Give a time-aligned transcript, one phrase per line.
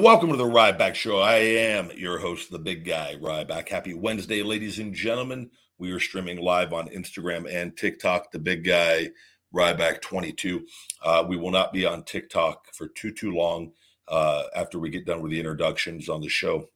[0.00, 1.18] Welcome to the Ryback Show.
[1.18, 3.68] I am your host, the big guy, Ryback.
[3.68, 5.50] Happy Wednesday, ladies and gentlemen.
[5.76, 9.10] We are streaming live on Instagram and TikTok, the big guy,
[9.54, 10.62] Ryback22.
[11.04, 13.72] Uh, we will not be on TikTok for too, too long
[14.08, 16.70] uh, after we get done with the introductions on the show.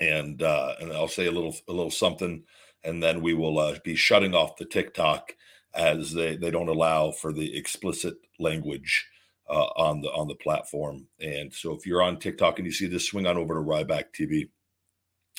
[0.00, 2.44] And uh, and I'll say a little a little something,
[2.82, 5.36] and then we will uh, be shutting off the TikTok
[5.74, 9.06] as they, they don't allow for the explicit language
[9.50, 11.06] uh, on the on the platform.
[11.20, 14.04] And so if you're on TikTok and you see this, swing on over to Ryback
[14.18, 14.48] TV.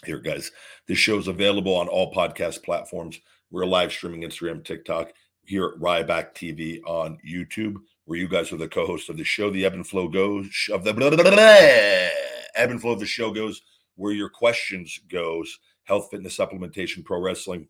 [0.05, 0.51] Here, guys,
[0.88, 3.19] this show is available on all podcast platforms.
[3.51, 5.11] We're live streaming Instagram, TikTok,
[5.45, 9.51] here at Ryback TV on YouTube, where you guys are the co-host of the show.
[9.51, 13.05] The ebb and flow goes of the blah, blah, blah, ebb and flow of the
[13.05, 13.61] show goes
[13.95, 15.59] where your questions goes.
[15.83, 17.67] Health, fitness, supplementation, pro wrestling,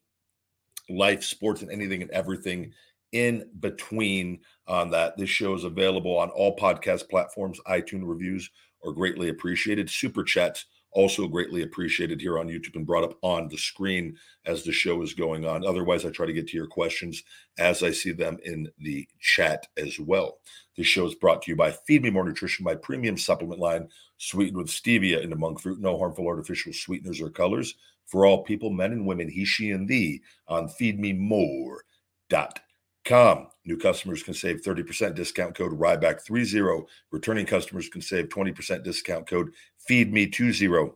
[0.89, 2.71] life, sports, and anything and everything
[3.11, 5.17] in between on that.
[5.17, 7.59] This show is available on all podcast platforms.
[7.67, 8.49] iTunes reviews
[8.85, 9.89] are greatly appreciated.
[9.89, 14.63] Super chats also greatly appreciated here on YouTube and brought up on the screen as
[14.63, 15.65] the show is going on.
[15.65, 17.23] Otherwise, I try to get to your questions
[17.57, 20.39] as I see them in the chat as well.
[20.75, 23.87] This show is brought to you by Feed Me More Nutrition, my premium supplement line,
[24.17, 28.69] sweetened with stevia and monk fruit, no harmful artificial sweeteners or colors for all people,
[28.69, 32.49] men and women, he, she, and thee on feedmemore.com.
[33.09, 36.85] New customers can save 30% discount code Ryback30.
[37.11, 39.51] Returning customers can save 20% discount code
[39.89, 40.93] FeedMe20.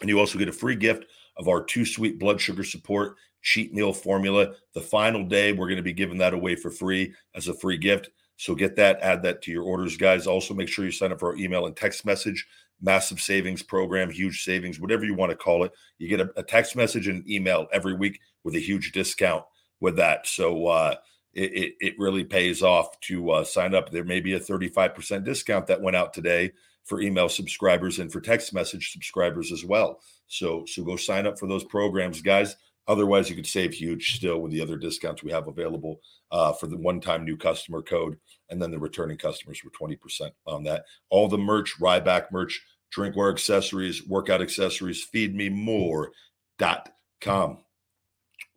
[0.00, 3.72] And you also get a free gift of our Too Sweet blood sugar support cheat
[3.72, 4.54] meal formula.
[4.74, 7.78] The final day, we're going to be giving that away for free as a free
[7.78, 8.10] gift.
[8.38, 10.26] So get that, add that to your orders, guys.
[10.26, 12.46] Also, make sure you sign up for our email and text message
[12.82, 15.72] massive savings program, huge savings, whatever you want to call it.
[15.98, 19.44] You get a, a text message and email every week with a huge discount
[19.80, 20.26] with that.
[20.26, 20.96] So uh,
[21.36, 23.90] it, it, it really pays off to uh, sign up.
[23.90, 26.52] There may be a 35% discount that went out today
[26.84, 30.00] for email subscribers and for text message subscribers as well.
[30.28, 32.56] So so go sign up for those programs, guys.
[32.88, 36.68] Otherwise, you could save huge still with the other discounts we have available uh, for
[36.68, 38.16] the one-time new customer code,
[38.48, 40.84] and then the returning customers were 20% on that.
[41.10, 42.62] All the merch, Ryback merch,
[42.96, 47.58] drinkware accessories, workout accessories, feedmemore.com.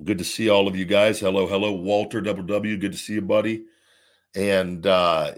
[0.03, 1.19] Good to see all of you guys.
[1.19, 2.77] Hello, hello, Walter Double W.
[2.77, 3.65] Good to see you, buddy.
[4.33, 5.33] And uh,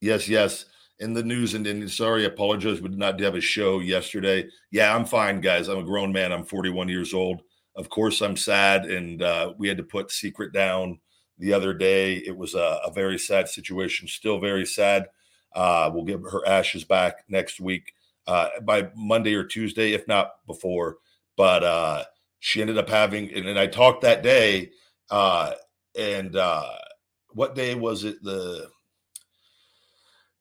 [0.00, 0.64] yes, yes,
[0.98, 2.80] in the news, and, and sorry, I apologize.
[2.80, 4.48] We did not have a show yesterday.
[4.72, 5.68] Yeah, I'm fine, guys.
[5.68, 6.32] I'm a grown man.
[6.32, 7.42] I'm 41 years old.
[7.76, 10.98] Of course, I'm sad, and uh, we had to put Secret down
[11.38, 12.16] the other day.
[12.16, 15.06] It was a, a very sad situation, still very sad.
[15.54, 17.92] Uh, we'll give her ashes back next week
[18.26, 20.96] uh, by Monday or Tuesday, if not before.
[21.36, 22.04] But uh,
[22.44, 24.72] she ended up having, and, and I talked that day,
[25.12, 25.52] uh,
[25.96, 26.72] and uh,
[27.30, 28.20] what day was it?
[28.20, 28.68] The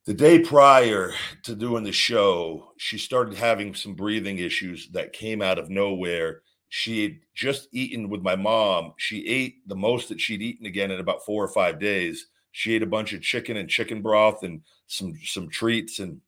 [0.07, 1.13] the day prior
[1.43, 6.41] to doing the show, she started having some breathing issues that came out of nowhere.
[6.69, 8.93] She had just eaten with my mom.
[8.97, 12.25] She ate the most that she'd eaten again in about four or five days.
[12.51, 16.19] She ate a bunch of chicken and chicken broth and some some treats, and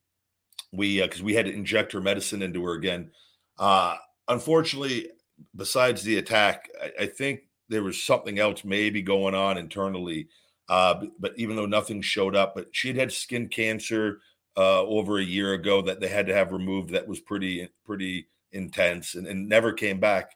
[0.71, 3.09] we because uh, we had to inject her medicine into her again.
[3.57, 3.95] Uh,
[4.27, 5.09] unfortunately,
[5.55, 10.27] besides the attack, I, I think there was something else maybe going on internally
[10.69, 14.19] uh, but even though nothing showed up, but she had had skin cancer
[14.55, 16.91] uh, over a year ago that they had to have removed.
[16.91, 20.31] That was pretty pretty intense and, and never came back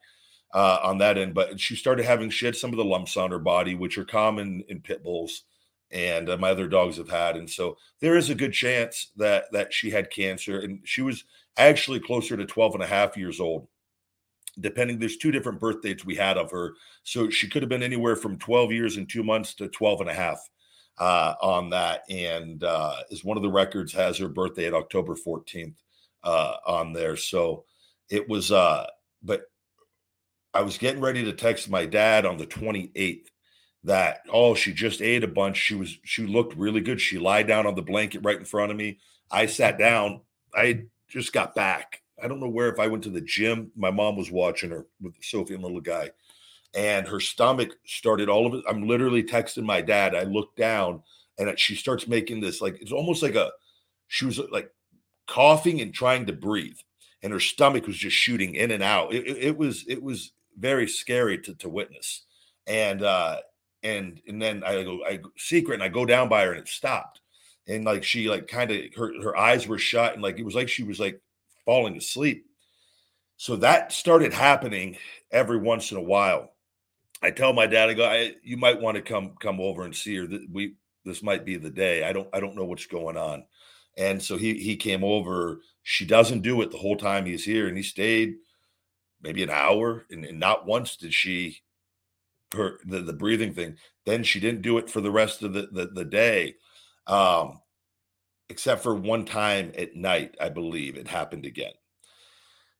[0.53, 1.33] uh, on that end.
[1.33, 4.05] But she started having she had some of the lumps on her body, which are
[4.05, 5.43] common in pit bulls,
[5.91, 7.37] and uh, my other dogs have had.
[7.37, 11.23] And so there is a good chance that that she had cancer, and she was
[11.57, 13.67] actually closer to 12 and a half years old
[14.59, 16.73] depending there's two different birth dates we had of her.
[17.03, 20.09] So she could have been anywhere from 12 years and two months to 12 and
[20.09, 20.39] a half
[20.97, 22.01] uh, on that.
[22.09, 25.75] And uh, is one of the records has her birthday at october 14th
[26.23, 27.15] uh, on there.
[27.15, 27.65] So
[28.09, 28.87] it was uh
[29.21, 29.41] but
[30.53, 33.25] i was getting ready to text my dad on the 28th
[33.83, 35.57] that oh she just ate a bunch.
[35.57, 36.99] She was she looked really good.
[37.01, 38.99] She lied down on the blanket right in front of me.
[39.31, 40.21] I sat down.
[40.53, 43.71] I just got back I don't know where if I went to the gym.
[43.75, 46.11] My mom was watching her with Sophie and little guy,
[46.75, 48.63] and her stomach started all of it.
[48.67, 50.15] I'm literally texting my dad.
[50.15, 51.03] I look down
[51.37, 53.51] and she starts making this like it's almost like a
[54.07, 54.71] she was like
[55.27, 56.77] coughing and trying to breathe,
[57.21, 59.13] and her stomach was just shooting in and out.
[59.13, 62.23] It, it, it was it was very scary to to witness,
[62.65, 63.37] and uh
[63.83, 66.67] and and then I go I secret and I go down by her and it
[66.67, 67.21] stopped,
[67.67, 70.55] and like she like kind of her her eyes were shut and like it was
[70.55, 71.21] like she was like
[71.67, 72.45] falling asleep.
[73.35, 74.97] So that started happening
[75.31, 76.53] every once in a while.
[77.21, 79.95] I tell my dad, I go, I, you might want to come come over and
[79.95, 80.27] see her.
[80.51, 80.75] We
[81.05, 82.03] this might be the day.
[82.03, 83.43] I don't I don't know what's going on.
[83.97, 85.59] And so he he came over.
[85.83, 88.35] She doesn't do it the whole time he's here, and he stayed
[89.21, 91.59] maybe an hour, and, and not once did she
[92.53, 93.77] her the, the breathing thing.
[94.05, 96.55] Then she didn't do it for the rest of the the, the day.
[97.07, 97.59] Um,
[98.49, 101.73] except for one time at night, I believe it happened again.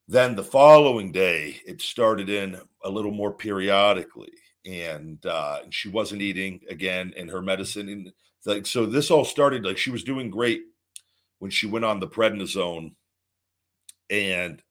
[0.08, 4.32] Then the following day, it started in a little more periodically,
[4.66, 8.12] and, uh, she wasn't eating again, and her medicine, and
[8.46, 10.62] like so, this all started like she was doing great
[11.40, 12.96] when she went on the prednisone,
[14.10, 14.62] and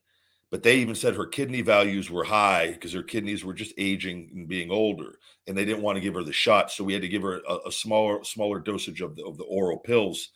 [0.50, 4.30] but they even said her kidney values were high because her kidneys were just aging
[4.34, 7.02] and being older, and they didn't want to give her the shot, so we had
[7.02, 10.30] to give her a, a smaller smaller dosage of the of the oral pills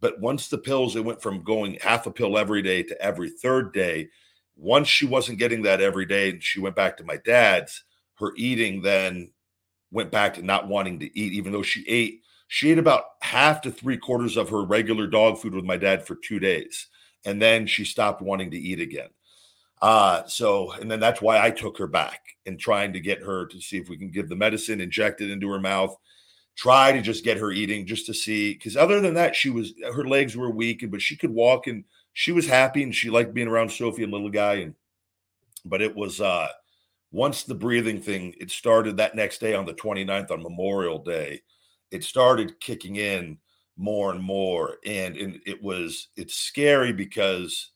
[0.00, 3.30] but once the pills, it went from going half a pill every day to every
[3.30, 4.08] third day.
[4.56, 7.84] Once she wasn't getting that every day and she went back to my dad's,
[8.18, 9.30] her eating then
[9.90, 12.22] went back to not wanting to eat, even though she ate.
[12.48, 16.06] She ate about half to three quarters of her regular dog food with my dad
[16.06, 16.86] for two days.
[17.24, 19.08] And then she stopped wanting to eat again.
[19.82, 23.46] Uh, so, and then that's why I took her back and trying to get her
[23.46, 25.96] to see if we can give the medicine, inject it into her mouth
[26.56, 29.74] try to just get her eating just to see because other than that she was
[29.94, 33.34] her legs were weak but she could walk and she was happy and she liked
[33.34, 34.74] being around sophie and little guy and
[35.64, 36.48] but it was uh
[37.12, 41.40] once the breathing thing it started that next day on the 29th on memorial day
[41.90, 43.38] it started kicking in
[43.76, 47.72] more and more and, and it was it's scary because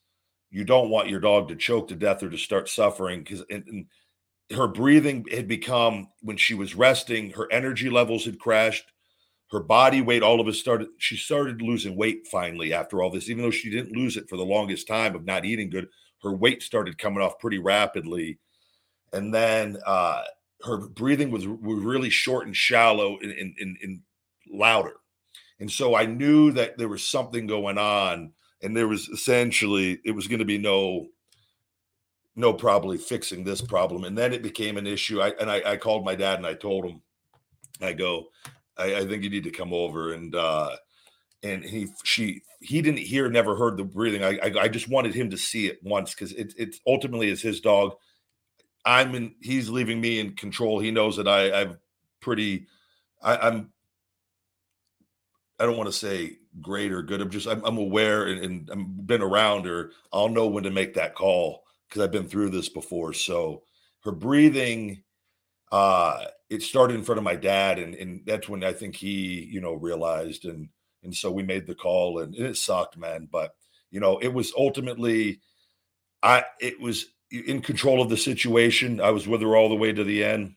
[0.51, 3.63] you don't want your dog to choke to death or to start suffering because and,
[3.69, 3.87] and
[4.53, 8.91] her breathing had become when she was resting her energy levels had crashed.
[9.51, 13.29] Her body weight all of it started she started losing weight finally after all this.
[13.29, 15.89] Even though she didn't lose it for the longest time of not eating good
[16.23, 18.39] her weight started coming off pretty rapidly.
[19.13, 20.23] And then uh
[20.63, 24.01] her breathing was, was really short and shallow and, and, and, and
[24.53, 24.95] louder.
[25.59, 30.13] And so i knew that there was something going on and there was essentially it
[30.13, 31.07] was going to be no
[32.37, 34.05] no probably fixing this problem.
[34.05, 35.21] And then it became an issue.
[35.21, 37.03] I and I, I called my dad and I told him,
[37.81, 38.29] I go,
[38.77, 40.77] I, I, think you need to come over and uh
[41.43, 44.23] and he she he didn't hear, never heard the breathing.
[44.23, 47.43] I I, I just wanted him to see it once because it it ultimately is
[47.43, 47.95] his dog.
[48.85, 50.79] I'm in he's leaving me in control.
[50.79, 51.77] He knows that I I've
[52.21, 52.67] pretty
[53.23, 53.73] I, I'm
[55.59, 57.21] I don't want to say great or good.
[57.21, 59.93] I'm just I'm, I'm aware and, and I've been around her.
[60.13, 63.13] I'll know when to make that call because I've been through this before.
[63.13, 63.65] So
[64.05, 65.03] her breathing,
[65.73, 69.45] uh, it started in front of my dad, and and that's when I think he,
[69.51, 70.69] you know, realized, and
[71.03, 73.29] and so we made the call, and, and it sucked, man.
[73.31, 73.55] But
[73.91, 75.41] you know, it was ultimately,
[76.23, 79.01] I it was in control of the situation.
[79.01, 80.55] I was with her all the way to the end.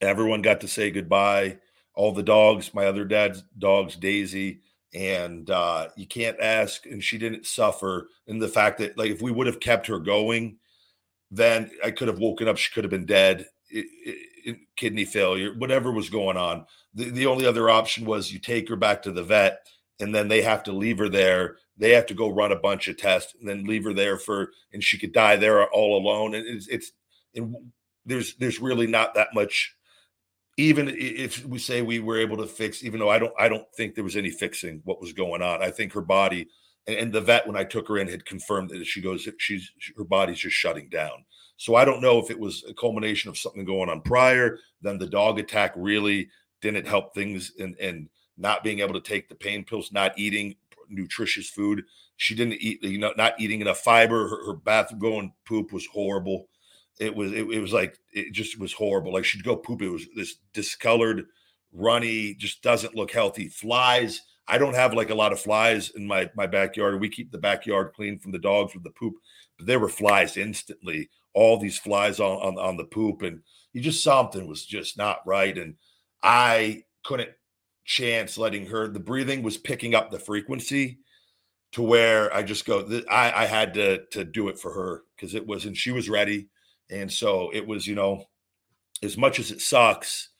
[0.00, 1.58] Everyone got to say goodbye
[1.96, 4.60] all the dogs, my other dad's dogs, Daisy,
[4.96, 6.86] and uh, you can't ask.
[6.86, 8.08] And she didn't suffer.
[8.26, 10.56] And the fact that, like, if we would have kept her going,
[11.30, 12.56] then I could have woken up.
[12.56, 13.86] She could have been dead, it,
[14.44, 16.64] it, kidney failure, whatever was going on.
[16.94, 19.66] The, the only other option was you take her back to the vet,
[20.00, 21.56] and then they have to leave her there.
[21.76, 24.52] They have to go run a bunch of tests, and then leave her there for,
[24.72, 26.34] and she could die there all alone.
[26.34, 26.92] And it's, it's
[27.34, 27.54] and
[28.06, 29.75] there's there's really not that much
[30.56, 33.66] even if we say we were able to fix, even though I don't, I don't
[33.76, 35.62] think there was any fixing what was going on.
[35.62, 36.48] I think her body
[36.86, 40.04] and, the vet when I took her in had confirmed that she goes, she's her
[40.04, 41.24] body's just shutting down.
[41.56, 44.58] So I don't know if it was a culmination of something going on prior.
[44.82, 46.28] Then the dog attack really
[46.60, 50.54] didn't help things, and and not being able to take the pain pills, not eating
[50.88, 51.82] nutritious food.
[52.18, 54.28] She didn't eat, you know, not eating enough fiber.
[54.28, 56.48] Her, her bathroom going poop was horrible
[56.98, 59.12] it was it, it was like it just was horrible.
[59.12, 59.82] Like she'd go poop.
[59.82, 61.26] It was this discolored,
[61.72, 63.48] runny, just doesn't look healthy.
[63.48, 64.22] Flies.
[64.48, 67.00] I don't have like a lot of flies in my my backyard.
[67.00, 69.14] We keep the backyard clean from the dogs with the poop,
[69.58, 71.10] but there were flies instantly.
[71.34, 73.40] All these flies on on, on the poop, and
[73.72, 75.56] you just something was just not right.
[75.56, 75.74] And
[76.22, 77.30] I couldn't
[77.84, 78.88] chance letting her.
[78.88, 80.98] The breathing was picking up the frequency
[81.72, 82.88] to where I just go.
[83.10, 86.08] I I had to to do it for her because it was, and she was
[86.08, 86.48] ready
[86.90, 88.24] and so it was, you know,
[89.02, 90.30] as much as it sucks,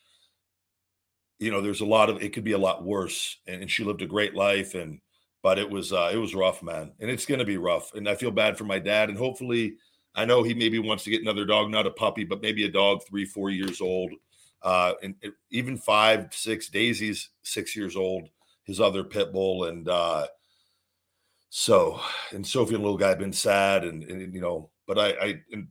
[1.39, 3.39] you know, there's a lot of it could be a lot worse.
[3.47, 5.01] And, and she lived a great life and
[5.43, 6.93] but it was uh it was rough, man.
[7.01, 7.95] And it's gonna be rough.
[7.95, 9.11] And I feel bad for my dad.
[9.11, 9.77] And hopefully
[10.15, 12.71] I know he maybe wants to get another dog, not a puppy, but maybe a
[12.71, 14.13] dog three, four years old.
[14.63, 15.15] Uh, and
[15.51, 18.29] even five, six, Daisy's six years old,
[18.65, 19.65] his other pit bull.
[19.65, 20.27] And uh,
[21.51, 22.01] so,
[22.33, 23.85] and Sophie and little guy have been sad.
[23.85, 25.69] And, and, you know, but I, I, and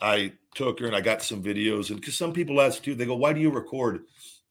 [0.00, 1.90] I took her and I got some videos.
[1.90, 4.04] And because some people ask too, they go, "Why do you record?"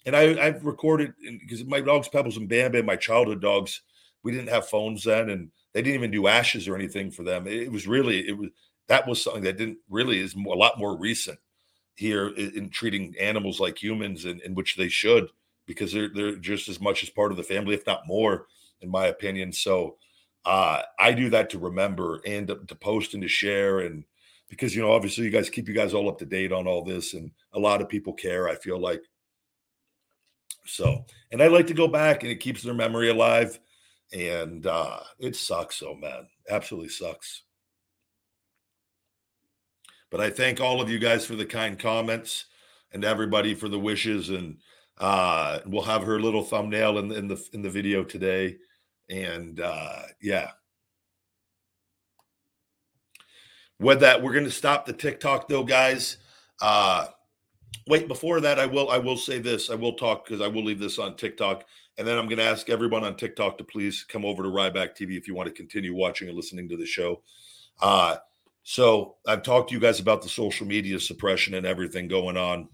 [0.05, 3.81] And I, I've recorded because my dogs, Pebbles and Bam Bam, my childhood dogs,
[4.23, 7.47] we didn't have phones then, and they didn't even do ashes or anything for them.
[7.47, 8.49] It, was really it was
[8.87, 11.39] that was something that didn't really is a lot more recent
[11.95, 15.29] here in, in treating animals like humans, and in, which they should
[15.65, 18.45] because they're they're just as much as part of the family, if not more,
[18.81, 19.51] in my opinion.
[19.51, 19.97] So
[20.45, 24.03] uh, I do that to remember and to post and to share and
[24.49, 26.83] because you know obviously you guys keep you guys all up to date on all
[26.83, 29.01] this and a lot of people care i feel like.
[30.65, 33.59] So and i like to go back and it keeps their memory alive
[34.13, 36.27] and uh it sucks so man.
[36.49, 37.43] Absolutely sucks.
[40.11, 42.45] But i thank all of you guys for the kind comments
[42.91, 44.57] and everybody for the wishes and
[44.97, 48.57] uh we'll have her little thumbnail in, in the in the video today.
[49.09, 50.51] And uh yeah
[53.79, 56.17] with that we're going to stop the tiktok though guys.
[56.61, 57.07] Uh
[57.87, 59.69] wait before that i will i will say this.
[59.69, 61.65] I will talk because i will leave this on tiktok.
[61.97, 64.95] And then i'm going to ask everyone on tiktok to please come over to ryback
[64.95, 67.21] tv if you want to continue watching and listening to the show.
[67.81, 68.17] Uh
[68.63, 72.67] so i've talked to you guys about the social media suppression and everything going on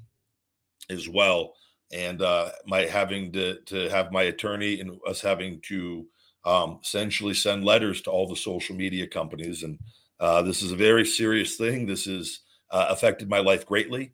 [0.89, 1.53] as well.
[1.91, 6.05] And uh my having to to have my attorney and us having to
[6.45, 9.77] um essentially send letters to all the social media companies and
[10.21, 11.87] uh, this is a very serious thing.
[11.87, 14.13] This has uh, affected my life greatly.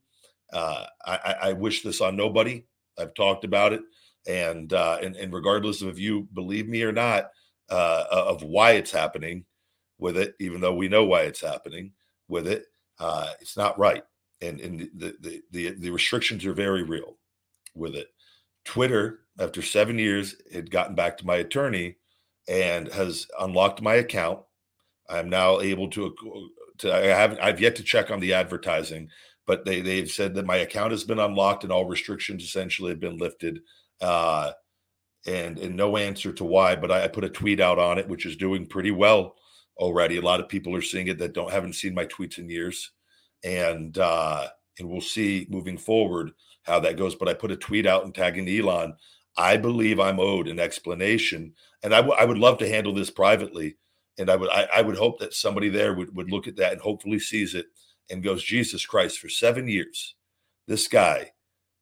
[0.54, 2.64] Uh, I, I, wish this on nobody.
[2.98, 3.82] I've talked about it,
[4.26, 7.32] and uh, and, and, regardless of if you believe me or not,
[7.70, 9.44] uh, of why it's happening
[10.00, 11.92] with it, even though we know why it's happening
[12.30, 12.64] with it,
[13.42, 14.04] it's not right,
[14.40, 17.18] and and the, the the the restrictions are very real
[17.76, 18.08] with it.
[18.64, 21.98] Twitter, after seven years, had gotten back to my attorney
[22.48, 24.40] and has unlocked my account
[25.10, 26.16] I'm now able to
[26.80, 29.10] to I haven't I've yet to check on the advertising,
[29.46, 33.00] but they they've said that my account has been unlocked and all restrictions essentially have
[33.00, 33.60] been lifted.
[34.02, 34.52] Uh,
[35.26, 38.08] and and no answer to why, but I, I put a tweet out on it,
[38.08, 39.36] which is doing pretty well
[39.78, 40.18] already.
[40.18, 42.92] A lot of people are seeing it that don't haven't seen my tweets in years,
[43.44, 44.48] and uh,
[44.80, 46.32] and we'll see moving forward
[46.64, 47.16] how that goes.
[47.16, 48.96] But I put a tweet out and tagging Elon.
[49.38, 53.12] I believe I'm owed an explanation, and I, w- I would love to handle this
[53.12, 53.78] privately
[54.18, 56.74] and I would I, I, would hope that somebody there would, would look at that
[56.74, 57.68] and hopefully sees it
[58.10, 60.16] and goes, Jesus Christ, for seven years,
[60.68, 61.32] this guy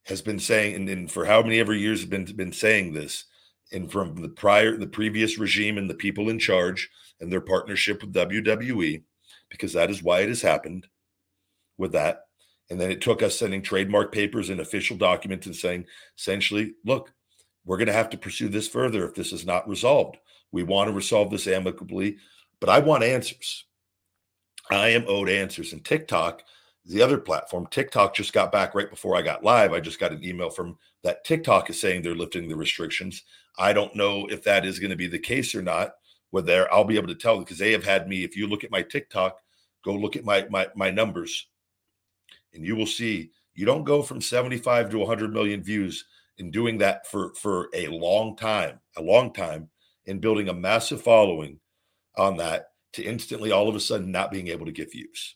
[0.06, 3.26] has been saying, and, and for how many ever years have been been saying this,
[3.72, 6.90] and from the prior the previous regime and the people in charge
[7.20, 9.04] and their partnership with WWE,
[9.50, 10.88] because that is why it has happened
[11.78, 12.22] with that.
[12.70, 15.86] And then it took us sending trademark papers and official documents and saying,
[16.18, 17.14] essentially, look,
[17.64, 20.18] we're going to have to pursue this further if this is not resolved.
[20.56, 22.16] We want to resolve this amicably,
[22.62, 23.66] but I want answers.
[24.72, 25.74] I am owed answers.
[25.74, 26.44] And TikTok,
[26.86, 29.74] the other platform, TikTok, just got back right before I got live.
[29.74, 33.24] I just got an email from that TikTok is saying they're lifting the restrictions.
[33.60, 35.96] I don't know if that is going to be the case or not.
[36.30, 38.24] Whether I'll be able to tell because they have had me.
[38.24, 39.38] If you look at my TikTok,
[39.84, 41.48] go look at my my my numbers,
[42.54, 46.06] and you will see you don't go from 75 to 100 million views
[46.38, 49.70] in doing that for for a long time, a long time,
[50.06, 51.60] in building a massive following
[52.18, 55.36] on that to instantly all of a sudden not being able to get views.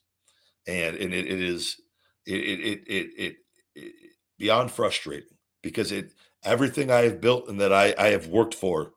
[0.68, 1.80] And and it, it is
[2.26, 3.36] it it, it it
[3.76, 3.94] it
[4.38, 8.94] beyond frustrating because it everything I have built and that I I have worked for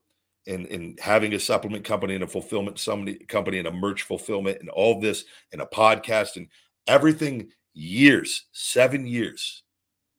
[0.47, 4.59] in in having a supplement company and a fulfillment somebody company and a merch fulfillment
[4.61, 6.49] and all this and a podcast and
[6.87, 9.63] everything years seven years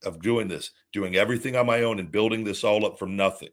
[0.03, 3.49] of doing this doing everything on my own and building this all up from nothing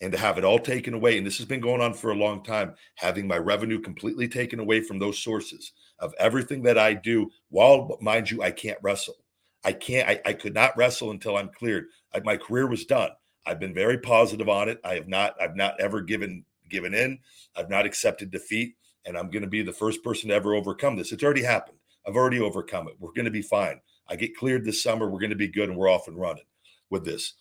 [0.00, 2.16] and to have it all taken away and this has been going on for a
[2.16, 6.94] long time having my revenue completely taken away from those sources of everything that I
[6.94, 7.30] do.
[7.48, 9.16] While, mind you, I can't wrestle.
[9.64, 11.86] I can't, I, I could not wrestle until I'm cleared.
[12.12, 13.10] I, my career was done.
[13.46, 14.80] I've been very positive on it.
[14.84, 17.18] I have not, I've not ever given given in.
[17.56, 18.74] I've not accepted defeat.
[19.06, 21.12] And I'm going to be the first person to ever overcome this.
[21.12, 21.78] It's already happened.
[22.06, 22.94] I've already overcome it.
[22.98, 23.80] We're going to be fine.
[24.08, 25.08] I get cleared this summer.
[25.08, 26.44] We're going to be good and we're off and running
[26.90, 27.34] with this.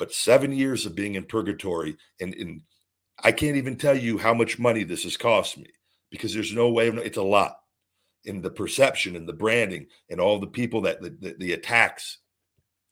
[0.00, 2.62] But seven years of being in purgatory, and,
[3.22, 5.66] I can't even tell you how much money this has cost me
[6.10, 6.88] because there's no way.
[6.88, 7.56] Of, it's a lot
[8.24, 12.16] in the perception and the branding and all the people that the, the, the attacks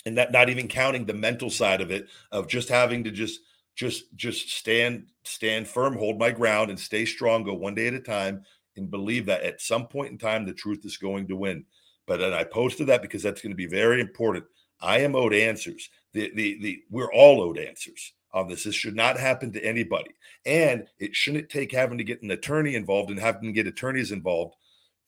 [0.04, 3.40] and that not even counting the mental side of it of just having to just
[3.74, 7.94] just just stand stand firm hold my ground and stay strong go one day at
[7.94, 8.42] a time
[8.76, 11.64] and believe that at some point in time the truth is going to win
[12.06, 14.44] but and i posted that because that's going to be very important
[14.80, 18.97] i am owed answers the the, the we're all owed answers on this this should
[18.97, 20.11] not happen to anybody
[20.47, 24.12] and it shouldn't take having to get an attorney involved and having to get attorneys
[24.12, 24.54] involved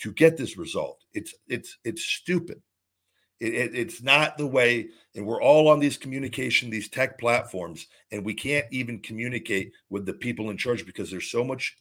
[0.00, 1.04] to get this result.
[1.14, 2.60] It's it's it's stupid.
[3.38, 7.86] It, it, it's not the way, and we're all on these communication, these tech platforms,
[8.12, 11.76] and we can't even communicate with the people in charge because there's so much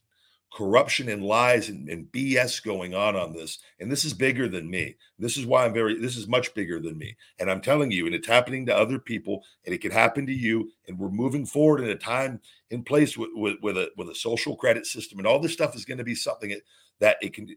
[0.52, 3.60] corruption and lies and, and, BS going on on this.
[3.80, 4.96] And this is bigger than me.
[5.20, 7.16] This is why I'm very, this is much bigger than me.
[7.40, 10.34] And I'm telling you, and it's happening to other people, and it can happen to
[10.34, 10.72] you.
[10.88, 12.40] And we're moving forward in a time
[12.72, 15.76] in place with, with, with a with a social credit system, and all this stuff
[15.76, 16.62] is going to be something that,
[17.00, 17.48] that it can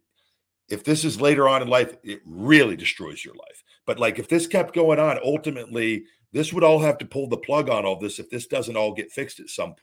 [0.69, 3.63] if this is later on in life, it really destroys your life.
[3.85, 7.37] But like if this kept going on, ultimately, this would all have to pull the
[7.37, 9.75] plug on all this if this doesn't all get fixed at some.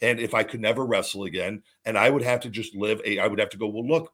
[0.00, 3.18] And if I could never wrestle again, and I would have to just live a,
[3.18, 4.12] I would have to go, well, look,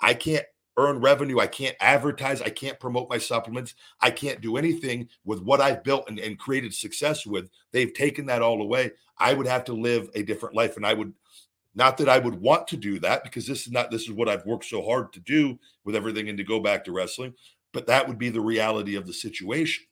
[0.00, 0.46] I can't
[0.78, 1.40] earn revenue.
[1.40, 2.40] I can't advertise.
[2.40, 3.74] I can't promote my supplements.
[4.00, 7.50] I can't do anything with what I've built and, and created success with.
[7.72, 8.92] They've taken that all away.
[9.18, 10.76] I would have to live a different life.
[10.76, 11.12] And I would
[11.74, 14.28] not that I would want to do that because this is not this is what
[14.28, 17.34] I've worked so hard to do with everything and to go back to wrestling,
[17.72, 19.84] but that would be the reality of the situation.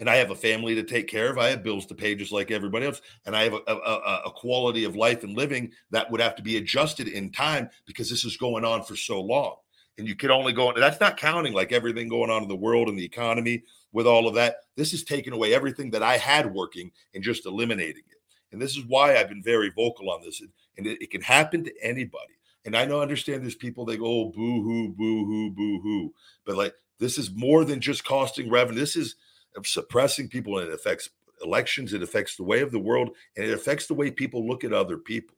[0.00, 1.38] And I have a family to take care of.
[1.38, 3.00] I have bills to pay just like everybody else.
[3.26, 6.42] And I have a, a, a quality of life and living that would have to
[6.42, 9.56] be adjusted in time because this is going on for so long.
[9.96, 12.56] And you can only go on, that's not counting like everything going on in the
[12.56, 14.56] world and the economy with all of that.
[14.76, 18.18] This is taking away everything that I had working and just eliminating it.
[18.50, 20.42] And this is why I've been very vocal on this
[20.76, 22.34] and it, it can happen to anybody.
[22.64, 26.14] And I know, understand there's people they go, oh, boo hoo, boo hoo, boo hoo.
[26.46, 28.80] But like, this is more than just costing revenue.
[28.80, 29.16] This is
[29.62, 31.10] suppressing people and it affects
[31.42, 31.92] elections.
[31.92, 34.72] It affects the way of the world and it affects the way people look at
[34.72, 35.36] other people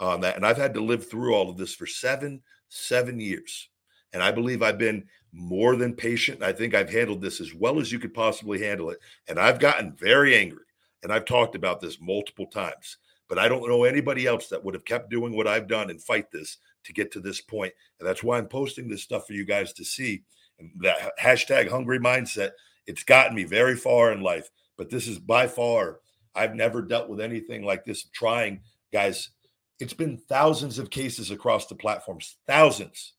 [0.00, 0.36] um, on that.
[0.36, 3.68] And I've had to live through all of this for seven, seven years.
[4.12, 6.42] And I believe I've been more than patient.
[6.42, 8.98] I think I've handled this as well as you could possibly handle it.
[9.28, 10.64] And I've gotten very angry.
[11.02, 12.98] And I've talked about this multiple times.
[13.28, 16.02] But I don't know anybody else that would have kept doing what I've done and
[16.02, 17.72] fight this to get to this point.
[17.98, 20.22] And that's why I'm posting this stuff for you guys to see.
[20.58, 22.50] And that hashtag hungry mindset,
[22.86, 24.48] it's gotten me very far in life.
[24.76, 26.00] But this is by far,
[26.34, 28.04] I've never dealt with anything like this.
[28.04, 29.30] Trying, guys,
[29.78, 33.14] it's been thousands of cases across the platforms, thousands.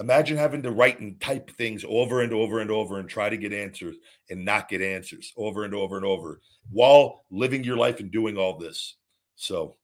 [0.00, 3.36] Imagine having to write and type things over and over and over and try to
[3.36, 3.96] get answers
[4.30, 8.36] and not get answers over and over and over while living your life and doing
[8.36, 8.96] all this.
[9.36, 9.76] So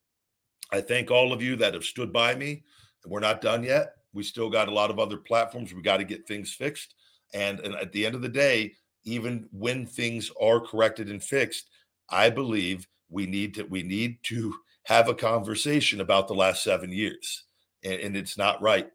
[0.71, 2.63] I thank all of you that have stood by me.
[3.05, 3.93] We're not done yet.
[4.13, 5.73] We still got a lot of other platforms.
[5.73, 6.95] We got to get things fixed.
[7.33, 11.69] And, and at the end of the day, even when things are corrected and fixed,
[12.09, 16.91] I believe we need to we need to have a conversation about the last seven
[16.91, 17.43] years.
[17.83, 18.89] And, and it's not right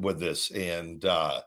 [0.00, 0.50] with this.
[0.50, 1.40] And uh,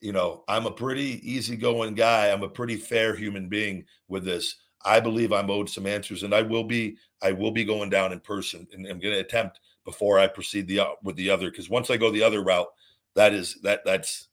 [0.00, 2.30] you know, I'm a pretty easygoing guy.
[2.30, 4.56] I'm a pretty fair human being with this.
[4.84, 8.12] I believe I'm owed some answers, and I will be I will be going down
[8.12, 11.50] in person, and I'm going to attempt before I proceed the uh, with the other
[11.50, 12.68] because once I go the other route,
[13.14, 14.28] that is that that's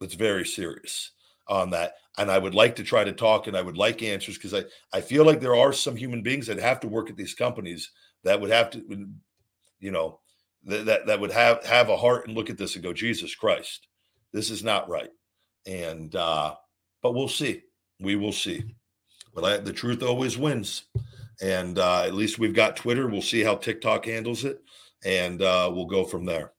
[0.00, 1.12] It's very serious
[1.48, 1.94] on that.
[2.18, 4.64] And I would like to try to talk and I would like answers because I,
[4.92, 7.90] I feel like there are some human beings that have to work at these companies
[8.22, 9.08] that would have to,
[9.80, 10.20] you know,
[10.64, 13.34] that, that, that would have, have a heart and look at this and go, Jesus
[13.34, 13.88] Christ,
[14.32, 15.10] this is not right.
[15.66, 16.54] And, uh,
[17.02, 17.62] but we'll see.
[18.00, 18.62] We will see.
[19.34, 20.84] But I, the truth always wins.
[21.40, 23.08] And uh, at least we've got Twitter.
[23.08, 24.62] We'll see how TikTok handles it.
[25.04, 26.52] And uh, we'll go from there.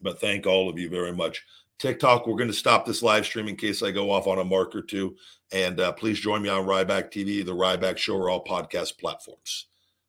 [0.00, 1.44] But thank all of you very much.
[1.82, 4.44] TikTok, we're going to stop this live stream in case I go off on a
[4.44, 5.16] mark or two.
[5.50, 9.66] And uh, please join me on Ryback TV, the Ryback Show, or all podcast platforms.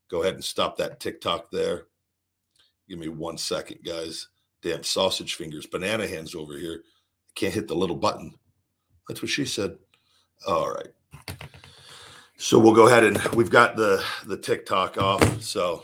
[0.07, 1.87] Go ahead and stop that TikTok there.
[2.87, 4.27] Give me one second, guys.
[4.61, 6.83] Damn sausage fingers, banana hands over here.
[7.33, 8.35] Can't hit the little button.
[9.09, 9.75] That's what she said.
[10.47, 10.93] All right.
[12.37, 15.41] So we'll go ahead and we've got the the TikTok off.
[15.41, 15.83] So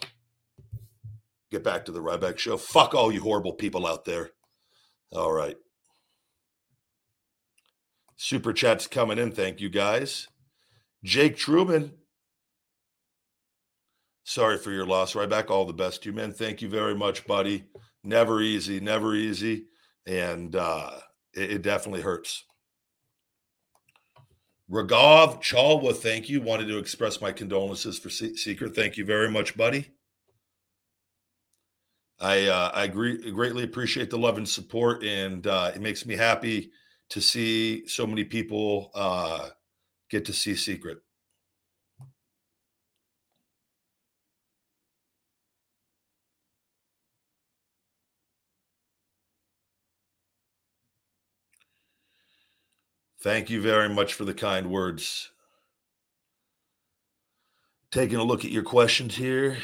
[1.49, 2.58] get back to the Ryback show.
[2.58, 4.30] Fuck all you horrible people out there.
[5.12, 5.58] All right.
[8.21, 9.32] Super chats coming in.
[9.32, 10.27] Thank you guys.
[11.05, 11.93] Jake Truman.
[14.25, 15.13] Sorry for your loss.
[15.13, 15.49] Ryback.
[15.49, 16.34] All the best to you, man.
[16.34, 17.63] Thank you very much, buddy.
[18.03, 19.67] Never easy, never easy.
[20.05, 20.91] And uh
[21.34, 22.43] it, it definitely hurts.
[24.69, 26.41] Raghav Chalwa, thank you.
[26.41, 28.75] Wanted to express my condolences for Secret.
[28.75, 29.91] Thank you very much, buddy.
[32.19, 36.17] I uh, I agree, greatly appreciate the love and support, and uh, it makes me
[36.17, 36.71] happy
[37.10, 39.50] to see so many people uh,
[40.10, 41.00] get to see Secret.
[53.22, 55.32] Thank you very much for the kind words.
[57.91, 59.58] Taking a look at your questions here.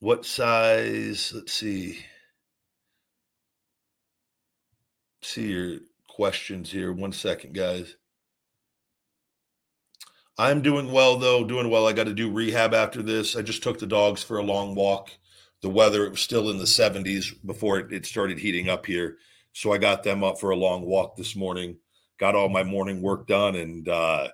[0.00, 1.32] What size?
[1.32, 1.98] Let's see.
[5.36, 6.92] See your questions here.
[6.92, 7.96] One second, guys.
[10.38, 11.44] I'm doing well, though.
[11.44, 11.86] Doing well.
[11.86, 13.36] I got to do rehab after this.
[13.36, 15.10] I just took the dogs for a long walk
[15.62, 19.16] the weather it was still in the 70s before it, it started heating up here
[19.52, 21.76] so i got them up for a long walk this morning
[22.18, 24.28] got all my morning work done and uh,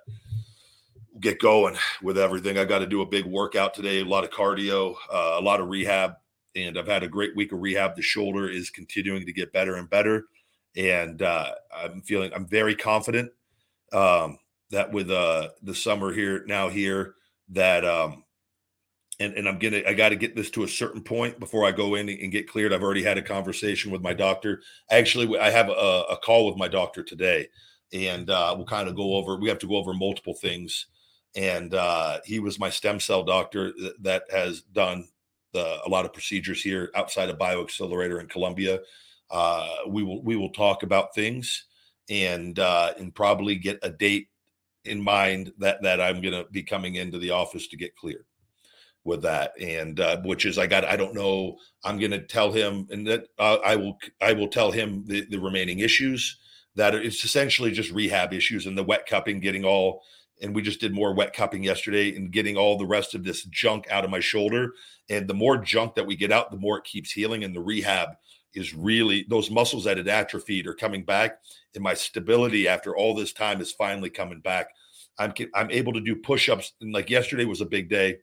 [1.19, 4.29] get going with everything i got to do a big workout today a lot of
[4.29, 6.13] cardio uh, a lot of rehab
[6.55, 9.75] and i've had a great week of rehab the shoulder is continuing to get better
[9.75, 10.25] and better
[10.75, 13.31] and uh, i'm feeling i'm very confident
[13.91, 14.39] um,
[14.71, 17.15] that with uh, the summer here now here
[17.49, 18.23] that um,
[19.19, 21.71] and, and I'm gonna I got to get this to a certain point before I
[21.71, 22.73] go in and get cleared.
[22.73, 24.61] I've already had a conversation with my doctor.
[24.89, 27.47] Actually, I have a, a call with my doctor today,
[27.91, 29.37] and uh, we'll kind of go over.
[29.37, 30.87] We have to go over multiple things,
[31.35, 35.07] and uh, he was my stem cell doctor that has done
[35.53, 38.79] the, a lot of procedures here outside of BioXcellerator in Colombia.
[39.29, 41.65] Uh, we will we will talk about things
[42.09, 44.27] and uh, and probably get a date
[44.85, 48.25] in mind that that I'm going to be coming into the office to get cleared
[49.03, 49.53] with that.
[49.59, 53.05] And uh, which is i got i don't know i'm going to tell him and
[53.07, 56.37] that uh, i will i will tell him the, the remaining issues
[56.75, 60.01] that it's essentially just rehab issues and the wet cupping getting all
[60.41, 63.43] and we just did more wet cupping yesterday and getting all the rest of this
[63.45, 64.73] junk out of my shoulder.
[65.09, 67.61] And the more junk that we get out the more it keeps healing and the
[67.61, 68.09] rehab
[68.53, 71.39] is really those muscles that had atrophied are coming back
[71.75, 74.69] and my stability after all this time is finally coming back
[75.19, 78.17] i'm i'm able to do push-ups and like yesterday was a big day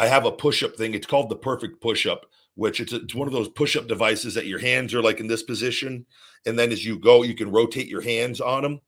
[0.00, 0.94] I have a push up thing.
[0.94, 4.32] It's called the perfect push up, which it's, it's one of those push up devices
[4.32, 6.06] that your hands are like in this position.
[6.46, 8.80] And then as you go, you can rotate your hands on them.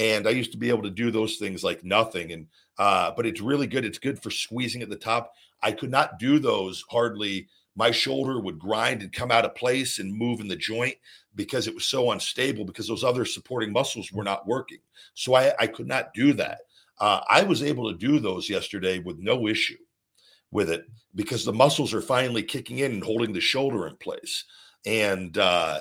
[0.00, 2.32] And I used to be able to do those things like nothing.
[2.32, 2.48] And,
[2.78, 3.84] uh, but it's really good.
[3.84, 5.32] It's good for squeezing at the top.
[5.62, 7.48] I could not do those hardly.
[7.76, 10.96] My shoulder would grind and come out of place and move in the joint
[11.34, 14.78] because it was so unstable because those other supporting muscles were not working.
[15.14, 16.62] So I, I could not do that.
[16.98, 19.76] Uh, I was able to do those yesterday with no issue
[20.50, 24.44] with it because the muscles are finally kicking in and holding the shoulder in place.
[24.86, 25.80] And uh,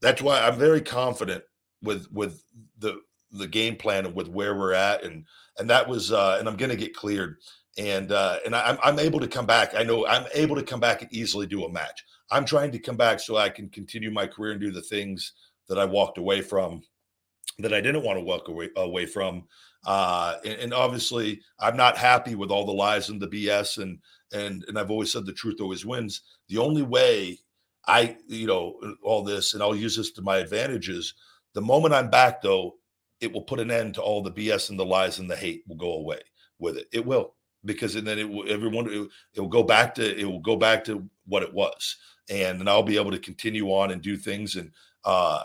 [0.00, 1.44] that's why I'm very confident
[1.82, 2.42] with with
[2.78, 5.04] the the game plan and with where we're at.
[5.04, 5.26] And
[5.58, 7.36] and that was uh, and I'm going to get cleared.
[7.78, 9.74] And uh, and I'm I'm able to come back.
[9.74, 12.04] I know I'm able to come back and easily do a match.
[12.30, 15.32] I'm trying to come back so I can continue my career and do the things
[15.68, 16.82] that I walked away from
[17.58, 19.44] that I didn't want to walk away away from
[19.86, 24.00] uh, and, and, obviously, I'm not happy with all the lies and the BS, and
[24.32, 26.22] and and I've always said the truth always wins.
[26.48, 27.38] The only way
[27.86, 31.14] I, you know, all this, and I'll use this to my advantages.
[31.54, 32.74] The moment I'm back, though,
[33.20, 35.62] it will put an end to all the BS and the lies and the hate
[35.68, 36.20] will go away
[36.58, 36.88] with it.
[36.92, 37.35] It will
[37.66, 38.88] because and then it will everyone
[39.34, 41.96] it, will go back to it will go back to what it was,
[42.30, 44.70] and then I'll be able to continue on and do things and
[45.04, 45.44] uh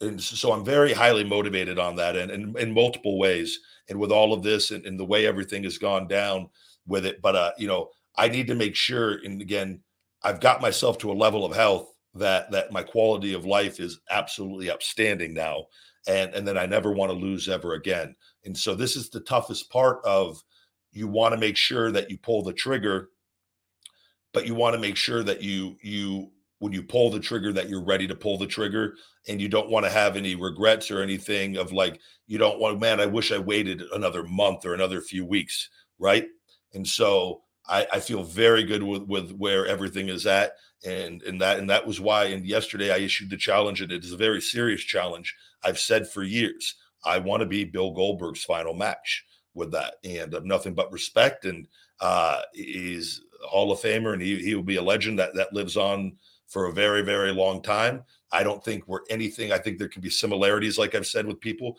[0.00, 4.32] and so I'm very highly motivated on that and, in multiple ways and with all
[4.32, 6.48] of this and, and the way everything has gone down
[6.86, 7.22] with it.
[7.22, 9.80] But uh, you know, I need to make sure, and again,
[10.22, 14.00] I've got myself to a level of health that that my quality of life is
[14.10, 15.66] absolutely upstanding now.
[16.06, 18.14] And and then I never want to lose ever again.
[18.44, 20.42] And so this is the toughest part of
[20.94, 23.10] you want to make sure that you pull the trigger,
[24.32, 27.68] but you want to make sure that you you when you pull the trigger that
[27.68, 28.94] you're ready to pull the trigger
[29.28, 32.80] and you don't want to have any regrets or anything of like you don't want
[32.80, 36.26] man i wish i waited another month or another few weeks right?
[36.72, 40.52] And so i, I feel very good with with where everything is at
[40.84, 44.04] and and that and that was why and yesterday i issued the challenge and it
[44.04, 45.34] is a very serious challenge.
[45.62, 50.34] I've said for years i want to be bill goldberg's final match with that and
[50.34, 51.68] of nothing but respect and
[52.00, 55.52] uh he's a hall of famer and he, he will be a legend that that
[55.52, 56.16] lives on
[56.54, 58.04] for a very, very long time.
[58.30, 59.52] I don't think we're anything.
[59.52, 61.78] I think there can be similarities, like I've said with people.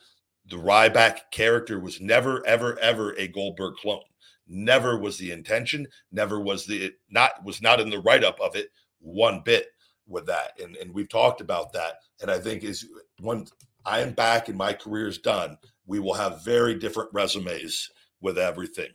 [0.49, 4.01] The Ryback character was never, ever, ever a Goldberg clone.
[4.47, 5.87] Never was the intention.
[6.11, 9.67] Never was the not was not in the write up of it one bit
[10.07, 10.59] with that.
[10.61, 11.99] And and we've talked about that.
[12.21, 12.85] And I think is
[13.21, 13.47] when
[13.85, 17.89] I am back and my career is done, we will have very different resumes
[18.21, 18.91] with everything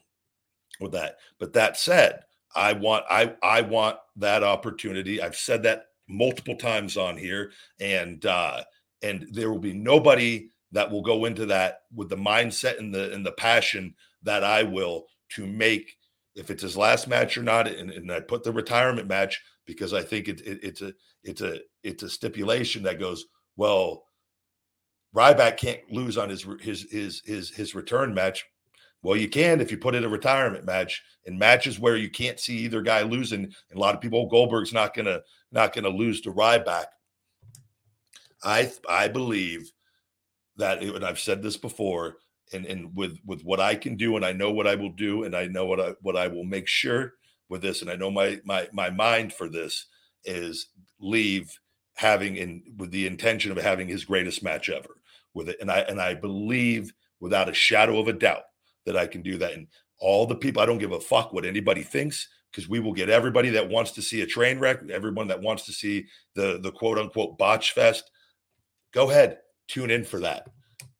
[0.81, 1.16] with that.
[1.38, 2.20] But that said,
[2.55, 5.22] I want I I want that opportunity.
[5.22, 8.62] I've said that multiple times on here, and uh,
[9.03, 13.12] and there will be nobody that will go into that with the mindset and the
[13.12, 15.96] and the passion that I will to make
[16.35, 17.68] if it's his last match or not.
[17.68, 21.40] And, and I put the retirement match because I think it, it, it's a it's
[21.40, 23.26] a it's a stipulation that goes
[23.57, 24.05] well.
[25.14, 28.44] Ryback can't lose on his his his his his return match
[29.03, 32.38] well, you can if you put in a retirement match in matches where you can't
[32.38, 33.44] see either guy losing.
[33.44, 35.20] And a lot of people, Goldberg's not gonna
[35.53, 36.87] not gonna lose to Ryback.
[38.42, 39.70] I I believe
[40.57, 42.16] that, it, and I've said this before,
[42.53, 45.25] and and with with what I can do, and I know what I will do,
[45.25, 47.14] and I know what I what I will make sure
[47.49, 49.87] with this, and I know my my my mind for this
[50.25, 50.68] is
[50.99, 51.59] leave
[51.94, 54.99] having in with the intention of having his greatest match ever
[55.34, 58.42] with it, and I and I believe without a shadow of a doubt
[58.86, 59.52] that I can do that.
[59.52, 59.66] And
[59.98, 63.10] all the people, I don't give a fuck what anybody thinks because we will get
[63.10, 66.72] everybody that wants to see a train wreck, everyone that wants to see the the
[66.72, 68.10] quote unquote botch fest.
[68.92, 69.38] Go ahead,
[69.68, 70.48] tune in for that.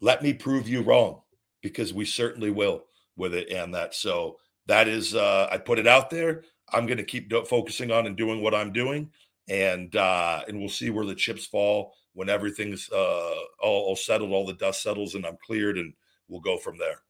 [0.00, 1.22] Let me prove you wrong
[1.62, 2.84] because we certainly will
[3.16, 3.94] with it and that.
[3.94, 6.44] So that is, uh, I put it out there.
[6.72, 9.10] I'm going to keep do- focusing on and doing what I'm doing,
[9.48, 14.33] and uh, and we'll see where the chips fall when everything's uh, all, all settled,
[14.33, 15.92] all the dust settles, and I'm cleared, and
[16.29, 17.03] we'll go from there.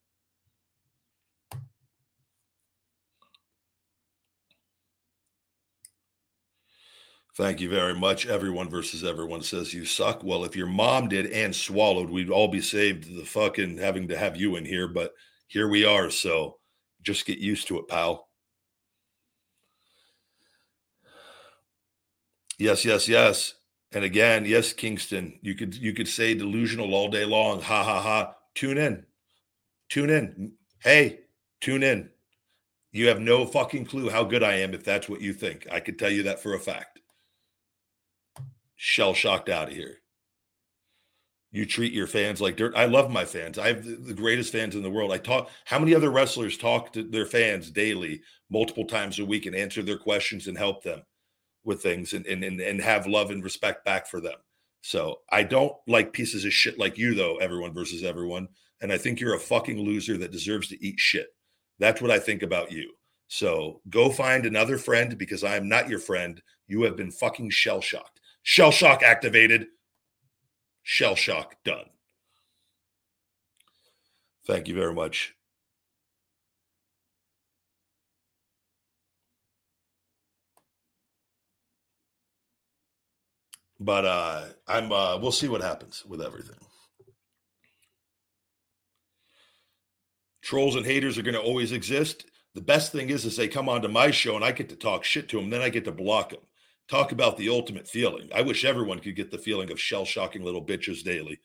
[7.37, 8.27] Thank you very much.
[8.27, 10.23] Everyone versus everyone says you suck.
[10.23, 14.19] Well, if your mom did and swallowed, we'd all be saved the fucking having to
[14.19, 14.89] have you in here.
[14.89, 15.15] But
[15.47, 16.11] here we are.
[16.11, 16.59] So
[17.03, 18.29] just get used to it, pal.
[22.59, 23.55] Yes, yes, yes.
[23.93, 25.39] And again, yes, Kingston.
[25.43, 27.61] You could you could say delusional all day long.
[27.61, 28.35] Ha ha ha.
[28.55, 29.05] Tune in.
[29.89, 30.53] Tune in.
[30.79, 31.21] Hey,
[31.61, 32.11] tune in.
[32.93, 35.67] You have no fucking clue how good I am if that's what you think.
[35.71, 37.01] I could tell you that for a fact
[38.83, 39.99] shell shocked out of here.
[41.53, 42.75] You treat your fans like dirt.
[42.75, 43.59] I love my fans.
[43.59, 45.13] I have the greatest fans in the world.
[45.13, 45.51] I talk.
[45.67, 49.83] How many other wrestlers talk to their fans daily, multiple times a week, and answer
[49.83, 51.03] their questions and help them
[51.65, 54.37] with things and and and, and have love and respect back for them.
[54.83, 57.37] So I don't like pieces of shit like you, though.
[57.37, 58.49] Everyone versus everyone,
[58.81, 61.29] and I think you're a fucking loser that deserves to eat shit.
[61.79, 62.93] That's what I think about you.
[63.29, 66.43] So go find another friend because I am not your friend.
[66.67, 68.21] You have been fucking shell shocked.
[68.43, 69.67] Shell shock activated.
[70.83, 71.87] Shell shock done.
[74.47, 75.35] Thank you very much.
[83.81, 86.57] But uh I'm uh we'll see what happens with everything.
[90.43, 92.27] Trolls and haters are going to always exist.
[92.55, 95.05] The best thing is is they come onto my show and I get to talk
[95.05, 96.41] shit to them, then I get to block them.
[96.89, 98.29] Talk about the ultimate feeling.
[98.35, 101.39] I wish everyone could get the feeling of shell shocking little bitches daily.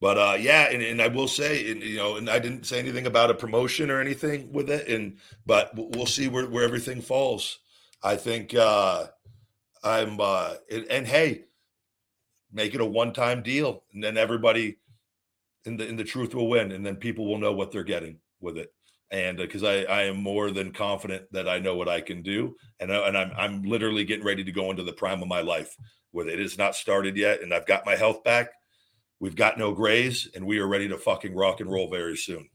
[0.00, 2.78] But uh, yeah, and, and I will say, and, you know, and I didn't say
[2.78, 7.00] anything about a promotion or anything with it, and but we'll see where, where everything
[7.00, 7.58] falls.
[8.02, 9.06] I think uh,
[9.82, 11.46] I'm, uh, and, and hey,
[12.52, 14.78] make it a one time deal, and then everybody
[15.66, 18.18] and the and the truth will win, and then people will know what they're getting
[18.40, 18.72] with it.
[19.10, 22.56] And because I I am more than confident that I know what I can do,
[22.78, 25.40] and I, and I'm I'm literally getting ready to go into the prime of my
[25.40, 25.76] life
[26.12, 26.34] with it.
[26.34, 28.50] It has not started yet, and I've got my health back.
[29.20, 32.48] We've got no grays, and we are ready to fucking rock and roll very soon.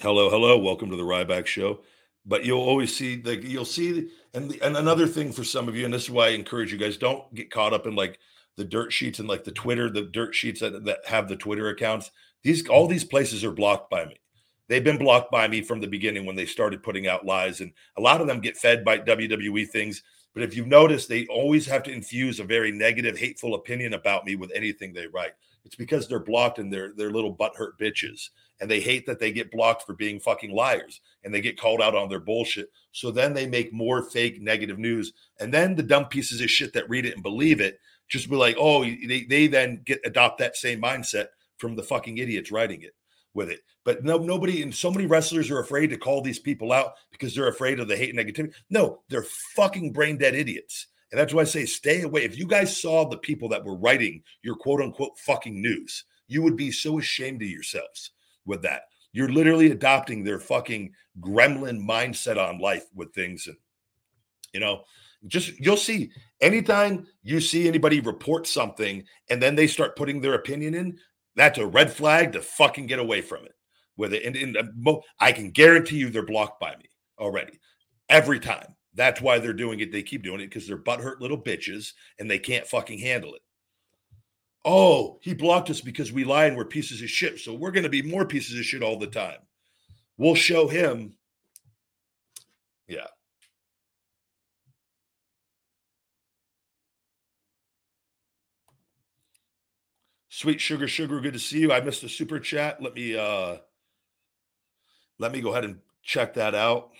[0.00, 0.56] Hello, hello.
[0.58, 1.80] Welcome to the Ryback Show.
[2.24, 5.74] But you'll always see like you'll see and the, and another thing for some of
[5.74, 8.18] you, and this is why I encourage you guys don't get caught up in like
[8.56, 11.68] the dirt sheets and like the Twitter, the dirt sheets that, that have the Twitter
[11.68, 12.12] accounts.
[12.44, 14.20] These all these places are blocked by me.
[14.68, 17.72] They've been blocked by me from the beginning when they started putting out lies, and
[17.96, 20.02] a lot of them get fed by WWE things.
[20.34, 24.26] But if you've noticed, they always have to infuse a very negative, hateful opinion about
[24.26, 25.32] me with anything they write.
[25.64, 28.28] It's because they're blocked and they're they're little butthurt bitches
[28.60, 31.82] and they hate that they get blocked for being fucking liars and they get called
[31.82, 32.70] out on their bullshit.
[32.92, 35.12] So then they make more fake negative news.
[35.40, 38.36] And then the dumb pieces of shit that read it and believe it just be
[38.36, 41.26] like, oh, they, they then get adopt that same mindset
[41.58, 42.94] from the fucking idiots writing it
[43.38, 43.60] with it.
[43.84, 47.34] But no, nobody and so many wrestlers are afraid to call these people out because
[47.34, 48.52] they're afraid of the hate and negativity.
[48.68, 49.24] No, they're
[49.54, 50.88] fucking brain dead idiots.
[51.12, 52.24] And that's why I say stay away.
[52.24, 56.42] If you guys saw the people that were writing your quote unquote fucking news, you
[56.42, 58.10] would be so ashamed of yourselves
[58.44, 58.82] with that.
[59.12, 63.46] You're literally adopting their fucking gremlin mindset on life with things.
[63.46, 63.56] And,
[64.52, 64.82] you know,
[65.26, 70.34] just you'll see anytime you see anybody report something and then they start putting their
[70.34, 70.98] opinion in,
[71.38, 73.54] that's a red flag to fucking get away from it
[73.96, 74.24] with it.
[74.24, 77.58] And, and uh, I can guarantee you they're blocked by me already
[78.08, 78.74] every time.
[78.94, 79.92] That's why they're doing it.
[79.92, 83.42] They keep doing it because they're butthurt little bitches and they can't fucking handle it
[84.68, 87.38] oh, he blocked us because we lie and we're pieces of shit.
[87.38, 89.38] So we're going to be more pieces of shit all the time.
[90.18, 91.14] We'll show him.
[92.86, 93.06] Yeah.
[100.38, 101.72] Sweet sugar, sugar, good to see you.
[101.72, 102.80] I missed the super chat.
[102.80, 103.56] Let me uh
[105.18, 106.90] let me go ahead and check that out.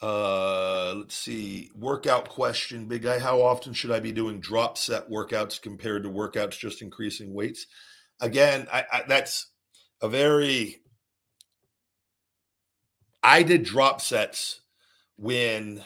[0.00, 1.70] Uh, let's see.
[1.78, 3.18] Workout question, big guy.
[3.18, 7.66] How often should I be doing drop set workouts compared to workouts just increasing weights?
[8.18, 9.48] Again, I, I, that's
[10.00, 10.78] a very.
[13.22, 14.62] I did drop sets
[15.16, 15.84] when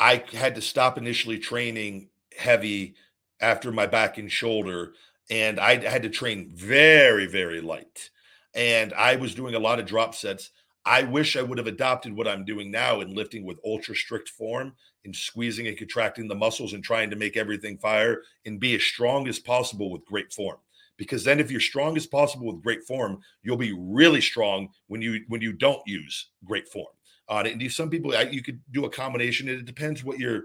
[0.00, 2.94] I had to stop initially training heavy
[3.40, 4.94] after my back and shoulder,
[5.30, 8.10] and I had to train very, very light.
[8.54, 10.50] And I was doing a lot of drop sets
[10.84, 14.30] I wish I would have adopted what I'm doing now in lifting with ultra strict
[14.30, 14.74] form
[15.04, 18.82] and squeezing and contracting the muscles and trying to make everything fire and be as
[18.82, 20.56] strong as possible with great form.
[20.96, 25.00] Because then if you're strong as possible with great form, you'll be really strong when
[25.00, 26.92] you when you don't use great form.
[27.28, 29.48] Uh, and some people you could do a combination.
[29.48, 30.44] It depends what your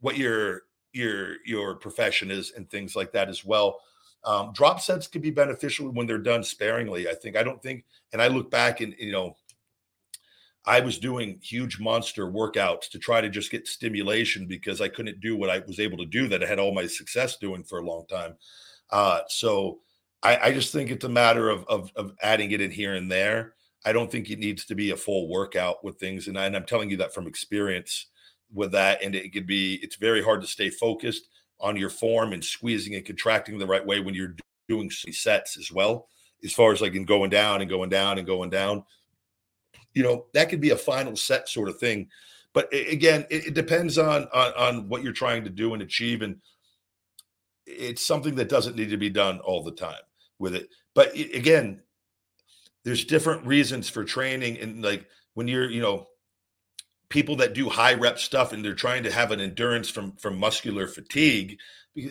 [0.00, 3.80] what your your your profession is and things like that as well.
[4.24, 7.08] Um, drop sets can be beneficial when they're done sparingly.
[7.08, 9.36] I think I don't think, and I look back and you know
[10.64, 15.20] I was doing huge monster workouts to try to just get stimulation because I couldn't
[15.20, 17.78] do what I was able to do that I had all my success doing for
[17.78, 18.36] a long time.
[18.90, 19.80] Uh, so
[20.22, 23.10] I, I, just think it's a matter of, of, of adding it in here and
[23.10, 23.54] there.
[23.84, 26.56] I don't think it needs to be a full workout with things, and, I, and
[26.56, 28.06] I'm telling you that from experience
[28.52, 29.02] with that.
[29.02, 31.28] And it could be it's very hard to stay focused
[31.60, 34.34] on your form and squeezing and contracting the right way when you're
[34.68, 36.08] doing sets as well.
[36.42, 38.84] As far as like in going down and going down and going down,
[39.94, 42.08] you know that could be a final set sort of thing
[42.52, 46.22] but again it, it depends on, on on what you're trying to do and achieve
[46.22, 46.36] and
[47.66, 50.02] it's something that doesn't need to be done all the time
[50.38, 51.80] with it but again
[52.84, 56.06] there's different reasons for training and like when you're you know
[57.10, 60.38] people that do high rep stuff and they're trying to have an endurance from from
[60.38, 61.58] muscular fatigue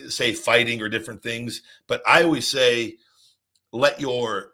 [0.08, 2.96] say fighting or different things but i always say
[3.72, 4.52] let your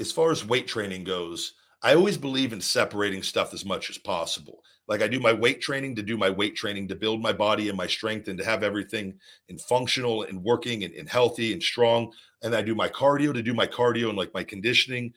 [0.00, 3.98] as far as weight training goes I always believe in separating stuff as much as
[3.98, 4.64] possible.
[4.88, 7.68] Like I do my weight training to do my weight training to build my body
[7.68, 9.14] and my strength and to have everything
[9.48, 12.12] and functional and working and, and healthy and strong.
[12.42, 15.12] And I do my cardio to do my cardio and like my conditioning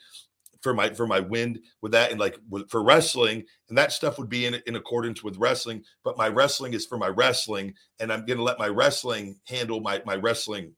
[0.61, 2.37] for my for my wind with that and like
[2.69, 6.73] for wrestling and that stuff would be in in accordance with wrestling but my wrestling
[6.73, 10.73] is for my wrestling and i'm going to let my wrestling handle my my wrestling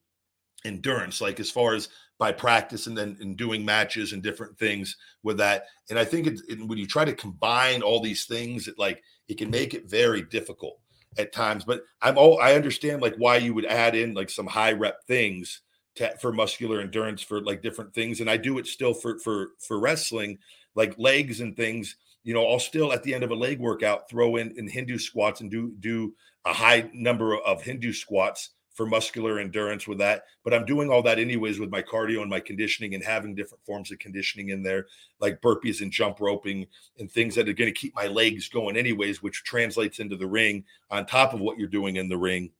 [0.64, 4.96] endurance like as far as by practice and then and doing matches and different things
[5.22, 5.64] with that.
[5.90, 9.02] And I think it, it, when you try to combine all these things, it like
[9.28, 10.78] it can make it very difficult
[11.18, 11.64] at times.
[11.64, 15.04] But I'm all I understand like why you would add in like some high rep
[15.06, 15.62] things
[15.96, 19.50] to, for muscular endurance for like different things, and I do it still for for
[19.58, 20.38] for wrestling,
[20.74, 21.96] like legs and things.
[22.24, 24.98] you know, I'll still at the end of a leg workout throw in, in Hindu
[24.98, 26.14] squats and do do
[26.46, 30.24] a high number of Hindu squats for muscular endurance with that.
[30.42, 33.64] But I'm doing all that anyways with my cardio and my conditioning and having different
[33.64, 34.86] forms of conditioning in there,
[35.20, 36.66] like burpees and jump roping
[36.98, 40.26] and things that are going to keep my legs going anyways, which translates into the
[40.26, 42.50] ring on top of what you're doing in the ring.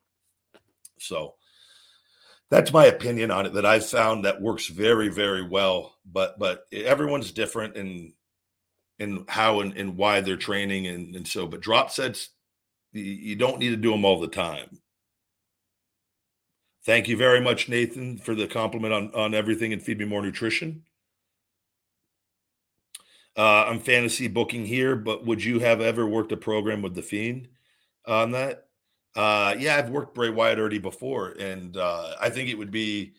[0.99, 1.35] So
[2.55, 5.96] that's my opinion on it that I've found that works very, very well.
[6.11, 8.12] But but everyone's different in
[8.98, 12.30] in how and, and why they're training and, and so but drop sets
[12.92, 14.78] you don't need to do them all the time
[16.84, 20.20] Thank you very much, Nathan, for the compliment on, on everything and feed me more
[20.20, 20.82] nutrition.
[23.36, 27.02] Uh, I'm fantasy booking here, but would you have ever worked a program with the
[27.02, 27.48] Fiend
[28.07, 28.66] on that?
[29.16, 33.12] Uh, yeah, I've worked Bray Wyatt already before, and uh, I think it would be,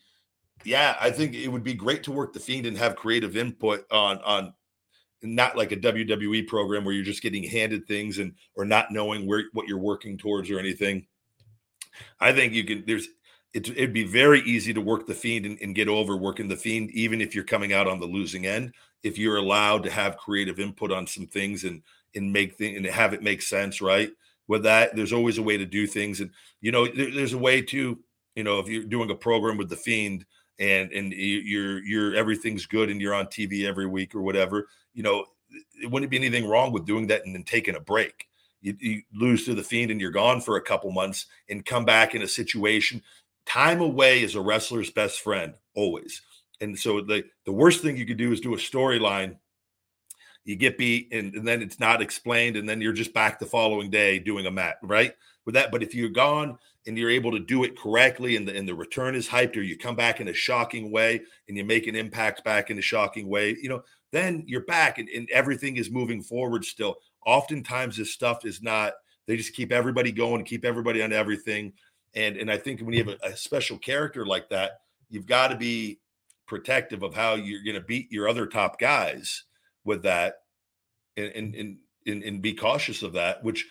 [0.63, 3.85] yeah, I think it would be great to work the Fiend and have creative input
[3.91, 4.53] on on
[5.21, 9.25] not like a WWE program where you're just getting handed things and or not knowing
[9.25, 11.07] where what you're working towards or anything.
[12.19, 12.83] I think you can.
[12.85, 13.07] There's
[13.53, 16.57] it, would be very easy to work the fiend and, and, get over working the
[16.57, 18.73] fiend, even if you're coming out on the losing end.
[19.01, 21.81] If you're allowed to have creative input on some things and
[22.15, 24.11] and make things and have it make sense, right?
[24.47, 26.31] With that, there's always a way to do things, and
[26.61, 27.99] you know, there, there's a way to,
[28.35, 30.25] you know, if you're doing a program with the fiend
[30.59, 35.03] and and you're you're everything's good and you're on TV every week or whatever, you
[35.03, 35.25] know,
[35.81, 38.27] it wouldn't be anything wrong with doing that and then taking a break.
[38.61, 41.85] You, you, lose to the fiend and you're gone for a couple months and come
[41.85, 43.01] back in a situation
[43.45, 46.21] time away is a wrestler's best friend always.
[46.61, 49.37] And so the the worst thing you could do is do a storyline.
[50.45, 53.45] You get beat, and, and, then it's not explained, and then you're just back the
[53.45, 55.13] following day doing a mat, right?
[55.45, 58.55] With that, but if you're gone and you're able to do it correctly, and the
[58.55, 61.65] and the return is hyped, or you come back in a shocking way, and you
[61.65, 65.29] make an impact back in a shocking way, you know, then you're back, and, and
[65.31, 66.63] everything is moving forward.
[66.63, 68.93] Still, oftentimes this stuff is not.
[69.27, 71.73] They just keep everybody going, keep everybody on everything
[72.15, 74.79] and and I think when you have a, a special character like that,
[75.09, 75.99] you've got to be
[76.47, 79.43] protective of how you're going to beat your other top guys
[79.85, 80.35] with that,
[81.15, 83.65] and and and and be cautious of that, which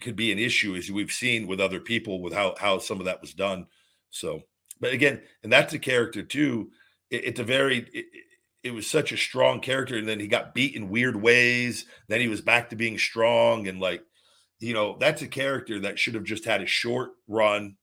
[0.00, 3.06] could be an issue as we've seen with other people with how how some of
[3.06, 3.66] that was done.
[4.10, 4.42] So,
[4.80, 6.70] but again, and that's a character too.
[7.10, 8.06] It, it's a very it,
[8.62, 11.84] it was such a strong character, and then he got beat in weird ways.
[12.08, 14.02] Then he was back to being strong, and like
[14.60, 17.76] you know, that's a character that should have just had a short run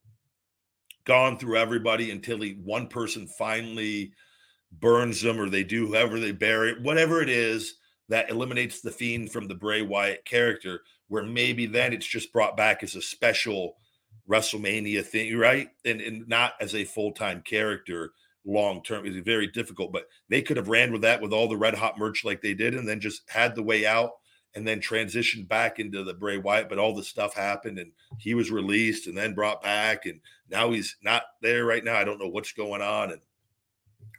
[1.06, 4.14] gone through everybody until he one person finally
[4.72, 7.76] burns them or they do whoever they bury whatever it is
[8.12, 12.58] that eliminates the fiend from the Bray Wyatt character, where maybe then it's just brought
[12.58, 13.78] back as a special
[14.30, 15.70] WrestleMania thing, right?
[15.86, 18.12] And, and not as a full-time character
[18.46, 19.06] long term.
[19.06, 21.98] It's very difficult, but they could have ran with that with all the red hot
[21.98, 24.12] merch like they did, and then just had the way out
[24.56, 28.34] and then transitioned back into the Bray Wyatt, but all the stuff happened and he
[28.34, 30.06] was released and then brought back.
[30.06, 30.20] And
[30.50, 31.96] now he's not there right now.
[31.96, 33.12] I don't know what's going on.
[33.12, 33.22] And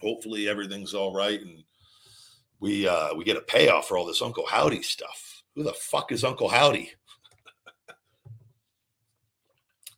[0.03, 1.41] hopefully everything's all right.
[1.41, 1.65] And
[2.61, 5.43] we uh we get a payoff for all this Uncle Howdy stuff.
[5.55, 6.93] Who the fuck is Uncle Howdy?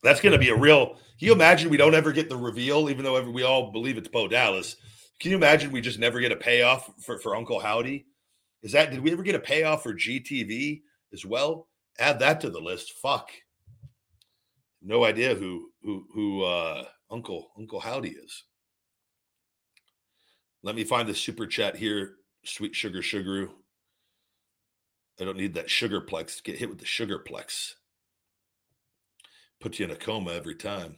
[0.03, 3.05] That's gonna be a real can you imagine we don't ever get the reveal, even
[3.05, 4.77] though we all believe it's Bo Dallas?
[5.21, 8.05] Can you imagine we just never get a payoff for, for Uncle Howdy?
[8.63, 10.83] Is that did we ever get a payoff for GTV
[11.13, 11.69] as well?
[11.99, 12.95] Add that to the list.
[13.01, 13.31] Fuck.
[14.83, 18.45] No idea who who who uh Uncle Uncle Howdy is.
[20.65, 23.51] Let me find the super chat here, sweet sugar sugaru.
[25.21, 26.39] I don't need that sugarplex.
[26.39, 27.75] To get hit with the sugarplex.
[29.61, 30.97] Put you in a coma every time.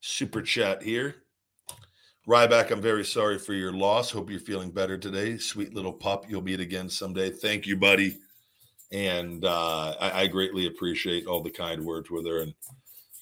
[0.00, 1.16] Super chat here.
[2.28, 4.12] Ryback, I'm very sorry for your loss.
[4.12, 5.38] Hope you're feeling better today.
[5.38, 6.26] Sweet little pup.
[6.28, 7.30] You'll meet again someday.
[7.30, 8.16] Thank you, buddy.
[8.92, 12.42] And uh, I, I, greatly appreciate all the kind words with her.
[12.42, 12.54] And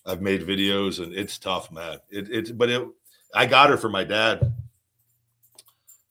[0.05, 1.99] I've made videos, and it's tough, man.
[2.11, 2.87] It, it's but it.
[3.35, 4.53] I got her for my dad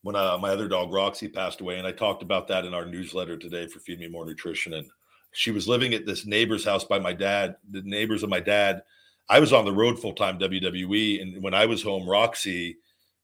[0.08, 2.86] when uh, my other dog Roxy passed away, and I talked about that in our
[2.86, 4.76] newsletter today for Feed Me More Nutrition.
[4.76, 4.88] And
[5.34, 7.58] she was living at this neighbor's house by my dad.
[7.72, 8.84] The neighbors of my dad.
[9.28, 12.78] I was on the road full time WWE, and when I was home, Roxy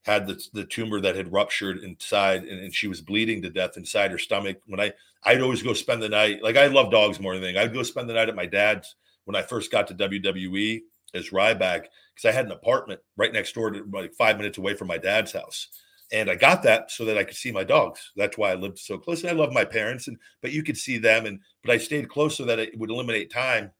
[0.03, 3.77] had the, the tumor that had ruptured inside and, and, she was bleeding to death
[3.77, 4.57] inside her stomach.
[4.65, 4.91] When I,
[5.23, 6.43] I'd always go spend the night.
[6.43, 7.63] Like I love dogs more than anything.
[7.63, 10.81] I'd go spend the night at my dad's when I first got to WWE
[11.13, 14.75] as Ryback because I had an apartment right next door to like five minutes away
[14.75, 15.69] from my dad's house.
[16.13, 18.11] And I got that so that I could see my dogs.
[18.15, 19.21] That's why I lived so close.
[19.21, 21.25] And I love my parents, and but you could see them.
[21.25, 23.71] And but I stayed close so that it would eliminate time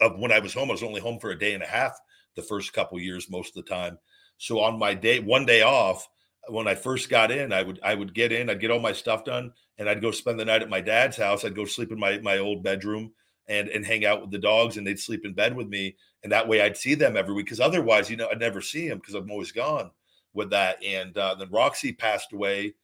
[0.00, 0.70] of when I was home.
[0.70, 1.92] I was only home for a day and a half
[2.34, 3.98] the first couple years, most of the time.
[4.38, 6.08] So on my day, one day off,
[6.48, 8.92] when I first got in, I would I would get in, I'd get all my
[8.92, 11.44] stuff done, and I'd go spend the night at my dad's house.
[11.44, 13.12] I'd go sleep in my my old bedroom
[13.48, 16.32] and and hang out with the dogs, and they'd sleep in bed with me, and
[16.32, 17.44] that way I'd see them every week.
[17.44, 19.90] Because otherwise, you know, I'd never see them because I'm always gone
[20.34, 20.82] with that.
[20.84, 22.74] And uh, then Roxy passed away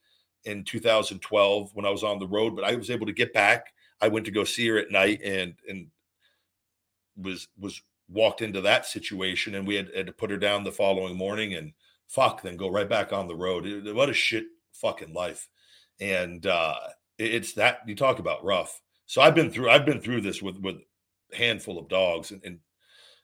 [0.45, 3.72] in 2012 when I was on the road, but I was able to get back.
[4.01, 5.88] I went to go see her at night, and and
[7.16, 10.72] was was walked into that situation, and we had, had to put her down the
[10.72, 11.72] following morning, and
[12.07, 13.66] fuck, then go right back on the road.
[13.66, 15.49] It, what a shit fucking life,
[16.01, 16.74] and uh,
[17.18, 18.80] it, it's that you talk about rough.
[19.07, 20.76] So I've been through I've been through this with with
[21.32, 22.59] handful of dogs, and, and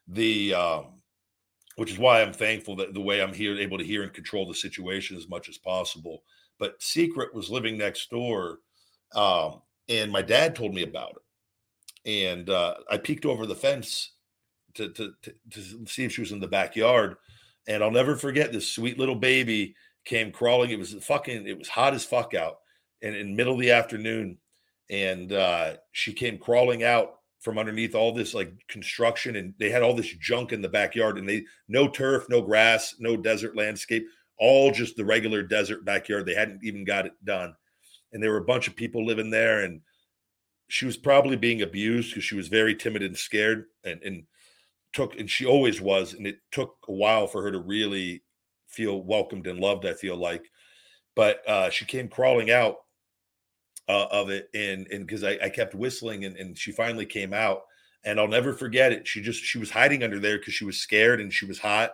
[0.07, 1.00] the um,
[1.81, 4.47] which is why I'm thankful that the way I'm here, able to hear and control
[4.47, 6.21] the situation as much as possible.
[6.59, 8.59] But Secret was living next door,
[9.15, 11.15] um, and my dad told me about
[12.05, 14.11] it, and uh, I peeked over the fence
[14.75, 17.15] to, to, to to see if she was in the backyard,
[17.67, 19.73] and I'll never forget this sweet little baby
[20.05, 20.69] came crawling.
[20.69, 22.57] It was fucking, it was hot as fuck out,
[23.01, 24.37] and in middle of the afternoon,
[24.91, 29.81] and uh, she came crawling out from underneath all this like construction and they had
[29.81, 34.05] all this junk in the backyard and they no turf no grass no desert landscape
[34.41, 36.25] all just the regular desert backyard.
[36.25, 37.53] They hadn't even got it done.
[38.11, 39.81] And there were a bunch of people living there and
[40.67, 44.23] she was probably being abused because she was very timid and scared and, and
[44.93, 48.23] took and she always was and it took a while for her to really
[48.67, 50.49] feel welcomed and loved i feel like.
[51.15, 52.77] But uh, she came crawling out
[53.91, 57.33] uh, of it and and because I, I, kept whistling and, and she finally came
[57.33, 57.63] out
[58.05, 59.05] and i'll never forget it.
[59.05, 61.91] She just she was hiding under there because she was scared and she was hot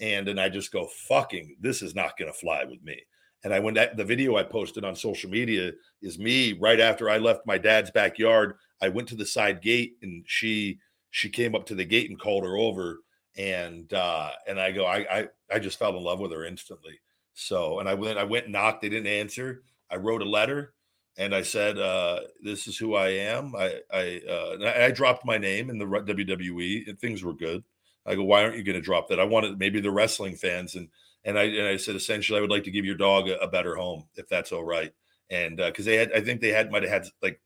[0.00, 3.00] and and i just go fucking this is not gonna fly with me.
[3.44, 5.70] And i went that the video i posted on social media
[6.02, 8.54] is me right after i left my dad's backyard.
[8.82, 10.80] I went to the side gate and she
[11.10, 12.98] she came up to the gate and called her over
[13.38, 16.98] and uh and i go i i, I just fell in love with her instantly.
[17.34, 18.82] So and i went i went knocked.
[18.82, 19.62] They didn't answer.
[19.88, 20.72] I wrote a letter
[21.18, 25.38] and I said, uh, "This is who I am." I I, uh, I dropped my
[25.38, 27.64] name in the WWE, and things were good.
[28.04, 30.74] I go, "Why aren't you going to drop that?" I wanted maybe the wrestling fans,
[30.74, 30.88] and
[31.24, 33.48] and I and I said essentially, I would like to give your dog a, a
[33.48, 34.92] better home if that's all right,
[35.30, 37.40] and because uh, they had, I think they had might have had like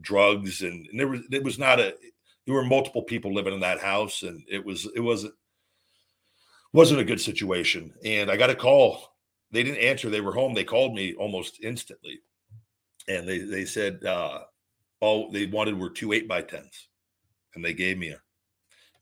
[0.00, 1.94] drugs, and, and there was it was not a
[2.46, 5.34] there were multiple people living in that house, and it was it wasn't
[6.72, 9.14] wasn't a good situation, and I got a call.
[9.52, 10.10] They didn't answer.
[10.10, 10.54] They were home.
[10.54, 12.20] They called me almost instantly
[13.08, 14.40] and they they said uh,
[15.00, 16.88] all they wanted were two eight by tens,
[17.54, 18.20] and they gave me a,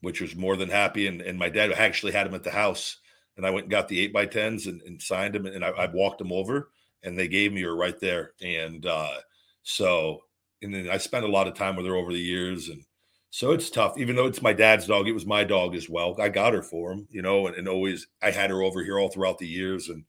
[0.01, 1.07] which was more than happy.
[1.07, 2.97] And and my dad actually had them at the house,
[3.37, 5.69] and I went and got the eight by tens and, and signed them, and I,
[5.69, 6.69] I walked them over,
[7.03, 8.33] and they gave me her right there.
[8.41, 9.17] And uh,
[9.63, 10.21] so,
[10.61, 12.83] and then I spent a lot of time with her over the years, and
[13.31, 13.97] so it's tough.
[13.97, 16.15] Even though it's my dad's dog, it was my dog as well.
[16.21, 18.99] I got her for him, you know, and, and always I had her over here
[18.99, 20.05] all throughout the years, and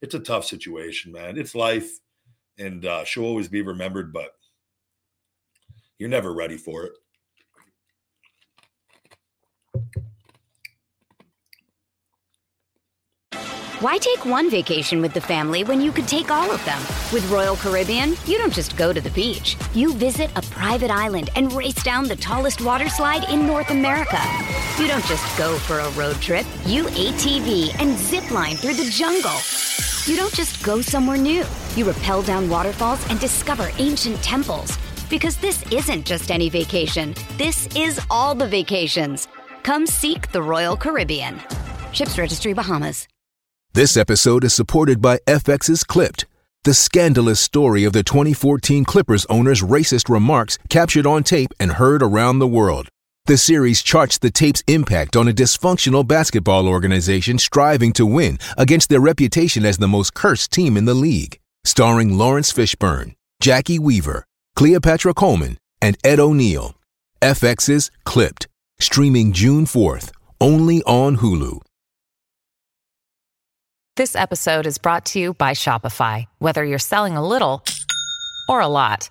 [0.00, 1.36] it's a tough situation, man.
[1.36, 1.90] It's life
[2.60, 4.30] and uh, she'll always be remembered, but
[5.98, 6.92] you're never ready for it.
[13.80, 16.78] Why take one vacation with the family when you could take all of them?
[17.14, 19.56] With Royal Caribbean, you don't just go to the beach.
[19.72, 24.20] You visit a private island and race down the tallest water slide in North America.
[24.78, 26.44] You don't just go for a road trip.
[26.66, 29.38] You ATV and zip line through the jungle.
[30.04, 31.46] You don't just go somewhere new.
[31.76, 34.76] You rappel down waterfalls and discover ancient temples.
[35.08, 39.28] Because this isn't just any vacation, this is all the vacations.
[39.62, 41.40] Come seek the Royal Caribbean.
[41.92, 43.08] Ships Registry Bahamas.
[43.72, 46.26] This episode is supported by FX's Clipped,
[46.64, 52.02] the scandalous story of the 2014 Clippers owner's racist remarks captured on tape and heard
[52.02, 52.88] around the world.
[53.26, 58.88] The series charts the tape's impact on a dysfunctional basketball organization striving to win against
[58.88, 61.39] their reputation as the most cursed team in the league.
[61.64, 64.24] Starring Laurence Fishburne, Jacki Weaver,
[64.56, 66.74] Cleopatra Coleman, and Ed O'Neill.
[67.20, 68.48] FX's Clipped,
[68.78, 71.60] streaming June 4th, only on Hulu.
[73.96, 76.24] This episode is brought to you by Shopify.
[76.38, 77.62] Whether you're selling a little
[78.48, 79.10] or a lot.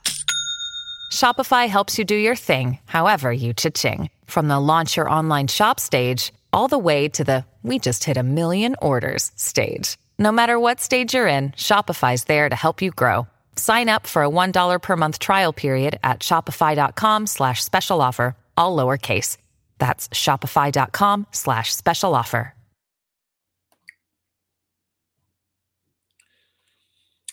[1.12, 4.10] Shopify helps you do your thing, however you cha-ching.
[4.26, 8.18] From the launch your online shop stage, all the way to the we just hit
[8.18, 9.98] a million orders stage.
[10.20, 13.28] No matter what stage you're in, Shopify's there to help you grow.
[13.56, 18.76] Sign up for a $1 per month trial period at shopify.com slash special offer, all
[18.76, 19.38] lowercase.
[19.78, 22.54] That's shopify.com slash special offer.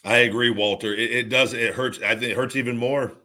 [0.04, 0.94] I agree, Walter.
[0.94, 1.52] It, it does.
[1.52, 1.98] It hurts.
[2.00, 3.16] I think it hurts even more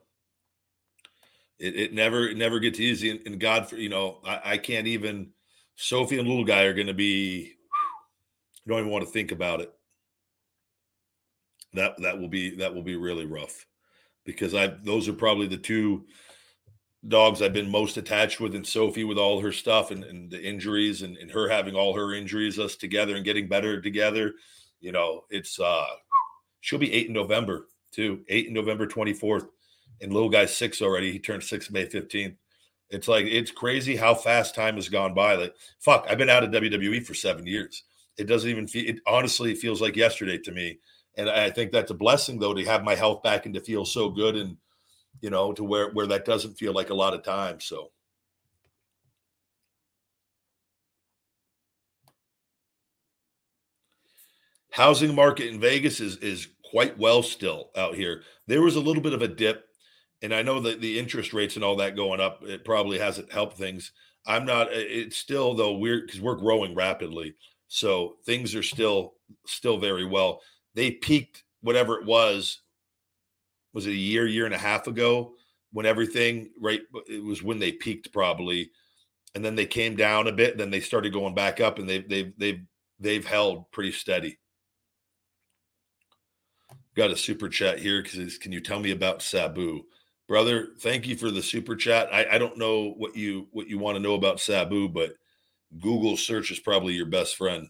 [1.62, 3.22] it, it never it never gets easy.
[3.26, 5.32] And, God, for you know, I, I, can't even.
[5.76, 7.54] Sophie and little guy are going to be.
[8.66, 9.74] I don't even want to think about it.
[11.74, 13.66] that that will be that will be really rough
[14.26, 16.06] because I those are probably the two
[17.08, 20.40] dogs I've been most attached with, and Sophie with all her stuff and, and the
[20.42, 24.34] injuries, and, and her having all her injuries, us together and getting better together.
[24.80, 25.88] You know, it's uh
[26.60, 29.46] she'll be eight in November too, eight in November twenty fourth,
[30.02, 31.12] and little guy's six already.
[31.12, 32.36] He turned six May fifteenth.
[32.90, 35.36] It's like it's crazy how fast time has gone by.
[35.36, 37.84] Like fuck, I've been out of WWE for seven years.
[38.18, 38.88] It doesn't even feel.
[38.90, 40.80] It honestly feels like yesterday to me.
[41.18, 43.86] And I think that's a blessing though to have my health back and to feel
[43.86, 44.58] so good and
[45.22, 47.60] you know, to where where that doesn't feel like a lot of time.
[47.60, 47.92] So
[54.72, 58.24] housing market in Vegas is is quite well still out here.
[58.48, 59.66] There was a little bit of a dip,
[60.22, 63.32] and I know that the interest rates and all that going up, it probably hasn't
[63.32, 63.92] helped things.
[64.26, 64.68] I'm not.
[64.72, 67.36] It's still though we're because we're growing rapidly,
[67.74, 69.14] so things are still
[69.46, 70.42] still very well.
[70.76, 72.60] They peaked whatever it was
[73.74, 75.36] was it a year, year and a half ago
[75.72, 78.72] when everything right it was when they peaked probably
[79.36, 82.10] and then they came down a bit then they started going back up and they've
[82.10, 82.62] they've they've
[83.00, 84.38] they've held pretty steady.
[86.98, 89.84] Got a super chat here because can you tell me about sabu?
[90.28, 92.10] Brother thank you for the super chat.
[92.12, 95.14] I, I don't know what you what you want to know about sabu but
[95.80, 97.70] google search is probably your best friend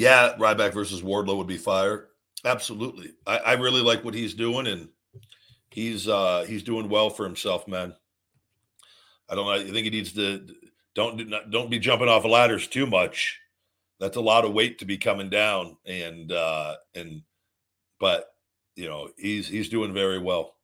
[0.00, 2.08] Yeah, Ryback versus Wardlow would be fire.
[2.46, 3.12] Absolutely.
[3.26, 4.88] I, I really like what he's doing, and
[5.70, 7.94] he's uh he's doing well for himself, man.
[9.28, 9.46] I don't.
[9.46, 10.46] I think he needs to
[10.94, 13.38] don't don't be jumping off of ladders too much.
[13.98, 17.20] That's a lot of weight to be coming down, and uh and
[17.98, 18.24] but
[18.76, 20.54] you know he's he's doing very well.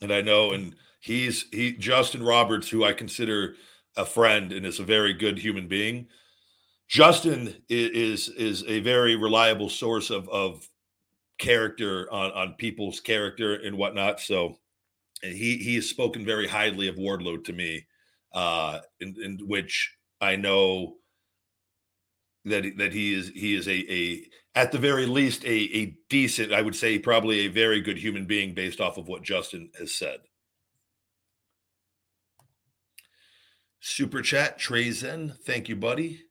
[0.00, 0.74] And I know, and
[1.06, 3.54] He's he Justin Roberts, who I consider
[3.96, 6.08] a friend and is a very good human being.
[6.88, 10.68] Justin is is, a very reliable source of of
[11.38, 14.18] character on on people's character and whatnot.
[14.18, 14.58] So
[15.22, 17.86] he he has spoken very highly of Wardlow to me,
[18.32, 20.96] uh, in, in which I know
[22.46, 24.24] that that he is he is a a
[24.54, 28.26] at the very least a a decent I would say probably a very good human
[28.26, 30.20] being based off of what Justin has said.
[33.80, 35.36] Super chat, Trazen.
[35.44, 36.22] Thank you, buddy.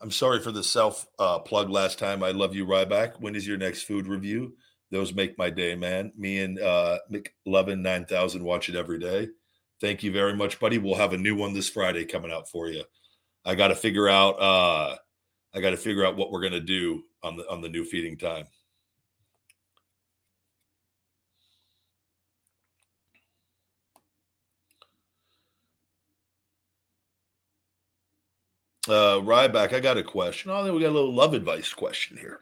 [0.00, 2.22] I'm sorry for the self uh, plug last time.
[2.22, 3.20] I love you, Ryback.
[3.20, 4.54] When is your next food review?
[4.90, 6.12] Those make my day, man.
[6.16, 9.28] Me and uh, McLovin 9000 watch it every day.
[9.80, 10.78] Thank you very much, buddy.
[10.78, 12.84] We'll have a new one this Friday coming out for you.
[13.44, 14.40] I got to figure out.
[14.40, 14.96] Uh,
[15.56, 18.18] I got to figure out what we're gonna do on the on the new feeding
[18.18, 18.46] time.
[28.88, 30.50] Uh, Ryback, I got a question.
[30.50, 32.40] Oh, then we got a little love advice question here.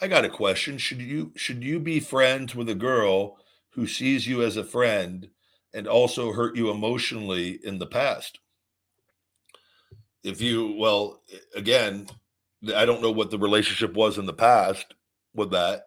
[0.00, 0.78] I got a question.
[0.78, 3.36] Should you should you be friends with a girl
[3.70, 5.28] who sees you as a friend
[5.74, 8.38] and also hurt you emotionally in the past?
[10.24, 11.22] If you well,
[11.54, 12.06] again,
[12.74, 14.94] I don't know what the relationship was in the past
[15.34, 15.86] with that,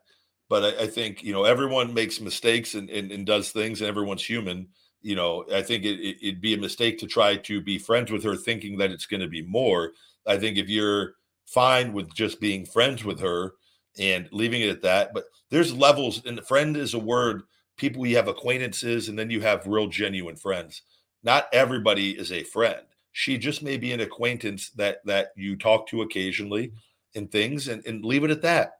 [0.50, 3.88] but I, I think you know everyone makes mistakes and, and, and does things, and
[3.88, 4.68] everyone's human
[5.02, 8.12] you know, I think it, it, would be a mistake to try to be friends
[8.12, 9.92] with her thinking that it's going to be more.
[10.28, 11.14] I think if you're
[11.46, 13.54] fine with just being friends with her
[13.98, 17.44] and leaving it at that, but there's levels, and friend is a word.
[17.78, 20.84] People you have acquaintances, and then you have real genuine friends.
[21.24, 22.82] Not everybody is a friend.
[23.14, 26.72] She just may be an acquaintance that that you talk to occasionally
[27.16, 28.74] and things, and, and leave it at that.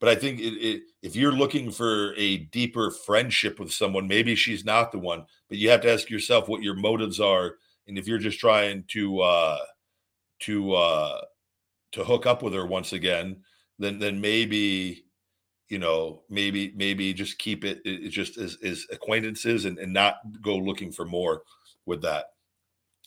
[0.00, 4.34] But I think it, it, if you're looking for a deeper friendship with someone, maybe
[4.34, 5.26] she's not the one.
[5.48, 7.54] But you have to ask yourself what your motives are,
[7.86, 9.58] and if you're just trying to uh,
[10.40, 11.20] to uh,
[11.92, 13.42] to hook up with her once again,
[13.78, 15.04] then then maybe
[15.68, 20.16] you know maybe maybe just keep it, it just as, as acquaintances and, and not
[20.40, 21.42] go looking for more
[21.86, 22.26] with that.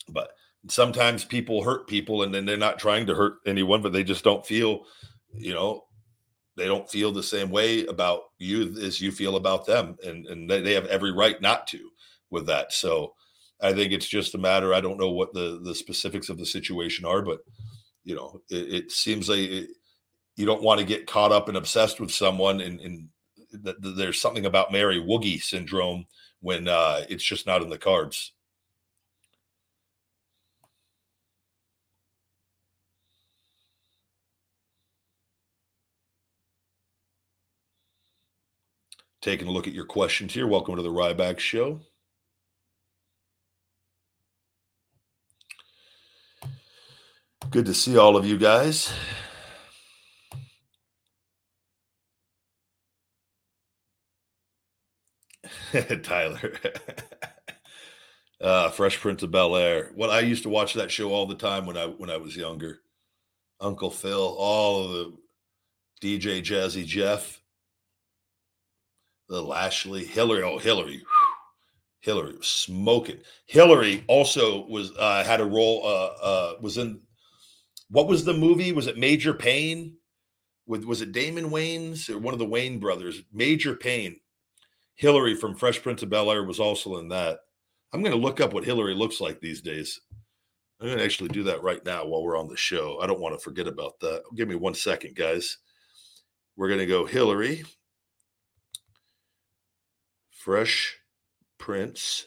[0.08, 0.30] But
[0.68, 4.24] sometimes people hurt people, and then they're not trying to hurt anyone, but they just
[4.24, 4.84] don't feel
[5.34, 5.84] you know
[6.56, 9.96] they don't feel the same way about you as you feel about them.
[10.04, 11.90] And and they have every right not to
[12.30, 12.72] with that.
[12.72, 13.14] So
[13.60, 16.46] i think it's just a matter i don't know what the the specifics of the
[16.46, 17.40] situation are but
[18.04, 19.70] you know it, it seems like it,
[20.36, 23.08] you don't want to get caught up and obsessed with someone and, and
[23.64, 26.04] th- th- there's something about mary woogie syndrome
[26.40, 28.32] when uh, it's just not in the cards
[39.26, 40.46] taking a look at your questions here.
[40.46, 41.80] Welcome to the Ryback Show.
[47.50, 48.92] Good to see all of you guys.
[56.04, 56.52] Tyler.
[58.40, 59.90] uh, Fresh Prince of Bel Air.
[59.96, 62.36] Well, I used to watch that show all the time when I when I was
[62.36, 62.78] younger.
[63.60, 65.16] Uncle Phil, all of the
[66.00, 67.40] DJ Jazzy Jeff,
[69.28, 70.42] the Ashley, Hillary.
[70.42, 71.02] Oh, Hillary.
[72.00, 73.18] Hillary was smoking.
[73.46, 75.82] Hillary also was uh, had a role.
[75.84, 77.00] Uh, uh, was in
[77.90, 78.72] what was the movie?
[78.72, 79.96] Was it Major Payne?
[80.66, 83.22] With was it Damon Wayans or one of the Wayans brothers?
[83.32, 84.16] Major Payne.
[84.94, 87.40] Hillary from Fresh Prince of Bel Air was also in that.
[87.92, 90.00] I'm going to look up what Hillary looks like these days.
[90.80, 92.98] I'm going to actually do that right now while we're on the show.
[93.00, 94.22] I don't want to forget about that.
[94.34, 95.58] Give me one second, guys.
[96.56, 97.64] We're going to go Hillary,
[100.46, 100.98] Fresh
[101.58, 102.26] Prince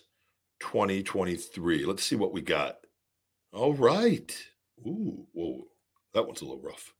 [0.59, 1.85] 2023.
[1.85, 2.79] Let's see what we got.
[3.53, 4.29] All right.
[4.85, 5.63] Ooh, whoa.
[6.13, 6.93] That one's a little rough.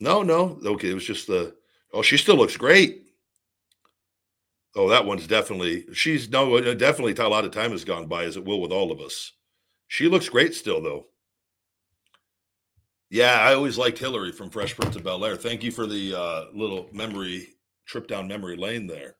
[0.00, 0.58] No, no.
[0.66, 0.90] Okay.
[0.90, 1.54] It was just the,
[1.94, 3.04] oh, she still looks great.
[4.74, 8.24] Oh, that one's definitely she's no uh, definitely a lot of time has gone by
[8.24, 9.32] as it will with all of us.
[9.86, 11.06] She looks great still though.
[13.10, 15.36] Yeah, I always liked Hillary from Fresh Prince of Bel Air.
[15.36, 17.46] Thank you for the uh, little memory
[17.86, 19.14] trip down memory lane there.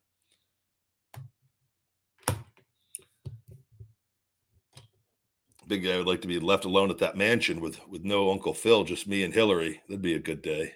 [5.71, 8.83] Big would like to be left alone at that mansion with with no Uncle Phil,
[8.83, 9.81] just me and Hillary.
[9.87, 10.73] That'd be a good day.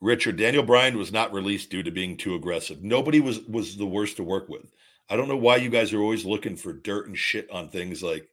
[0.00, 2.84] Richard Daniel Bryan was not released due to being too aggressive.
[2.84, 4.70] Nobody was was the worst to work with.
[5.10, 8.00] I don't know why you guys are always looking for dirt and shit on things
[8.00, 8.28] like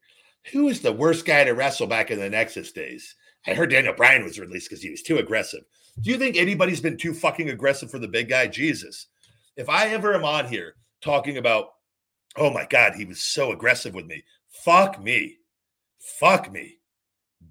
[0.52, 3.16] who is the worst guy to wrestle back in the Nexus days.
[3.48, 5.64] I heard Daniel Bryan was released because he was too aggressive.
[6.02, 8.48] Do you think anybody's been too fucking aggressive for the big guy?
[8.48, 9.08] Jesus.
[9.56, 11.70] If I ever am on here talking about,
[12.36, 15.38] oh my God, he was so aggressive with me, fuck me.
[16.20, 16.78] Fuck me.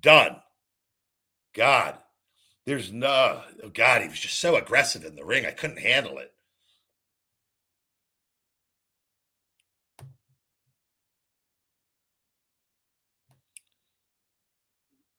[0.01, 0.37] Done.
[1.55, 1.99] God.
[2.67, 5.47] There's no, oh God, he was just so aggressive in the ring.
[5.47, 6.34] I couldn't handle it.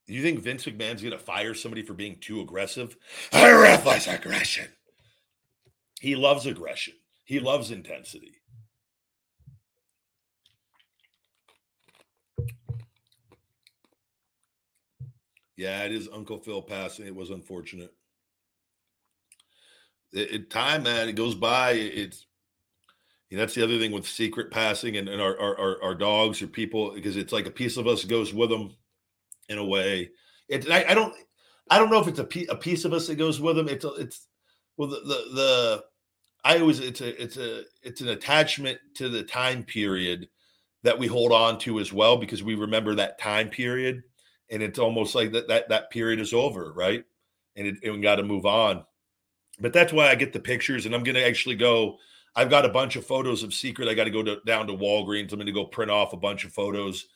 [0.06, 2.96] You think Vince McMahon's going to fire somebody for being too aggressive?
[3.32, 4.68] I realize aggression.
[6.00, 6.94] He loves aggression.
[7.24, 8.34] He loves intensity.
[15.56, 17.06] Yeah, it is Uncle Phil passing.
[17.06, 17.92] It was unfortunate.
[20.12, 21.72] It, it time, man, it goes by.
[21.72, 22.26] It's
[23.30, 26.42] you know, that's the other thing with secret passing and, and our, our our dogs
[26.42, 28.76] or people because it's like a piece of us goes with them
[29.48, 30.10] in a way.
[30.48, 31.14] It I, I don't
[31.70, 33.68] I don't know if it's a, piece, a piece of us that goes with them.
[33.68, 34.26] It's a, it's
[34.76, 35.84] well the, the the
[36.44, 40.28] I always it's a it's a it's an attachment to the time period
[40.82, 44.02] that we hold on to as well because we remember that time period
[44.50, 47.04] and it's almost like that that that period is over, right?
[47.56, 48.84] And it, and we got to move on.
[49.58, 51.98] But that's why I get the pictures, and I'm going to actually go.
[52.34, 53.88] I've got a bunch of photos of Secret.
[53.88, 55.32] I got to go down to Walgreens.
[55.32, 57.06] I'm going to go print off a bunch of photos.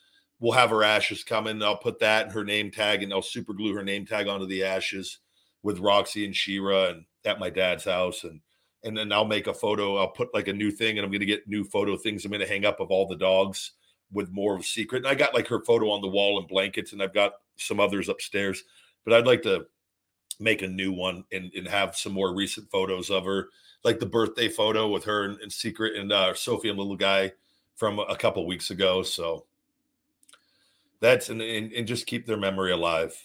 [0.40, 1.62] We'll have her ashes coming.
[1.62, 4.46] I'll put that and her name tag, and I'll super glue her name tag onto
[4.46, 5.18] the ashes
[5.62, 8.40] with Roxy and Shira, and at my dad's house, and
[8.82, 9.98] and then I'll make a photo.
[9.98, 12.24] I'll put like a new thing, and I'm to get new photo things.
[12.24, 13.72] I'm to hang up of all the dogs
[14.12, 15.04] with more of a secret.
[15.04, 17.78] And I got like her photo on the wall and blankets, and I've got some
[17.78, 18.64] others upstairs.
[19.04, 19.66] But I'd like to
[20.38, 23.50] make a new one and, and have some more recent photos of her,
[23.84, 27.32] like the birthday photo with her and, and secret and uh, Sophie and little guy
[27.76, 29.02] from a couple weeks ago.
[29.02, 29.46] So
[31.00, 33.16] that's and, and, just keep their memory alive.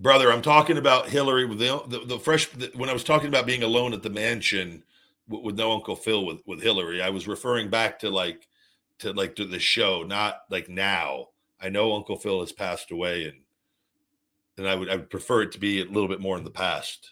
[0.00, 3.26] brother i'm talking about hillary with the, the, the fresh the, when i was talking
[3.26, 4.84] about being alone at the mansion
[5.28, 8.46] with, with, no uncle phil with, with hillary i was referring back to like
[9.00, 11.26] to like to the show not like now
[11.60, 13.38] i know uncle phil has passed away and
[14.56, 16.50] and i would i would prefer it to be a little bit more in the
[16.50, 17.10] past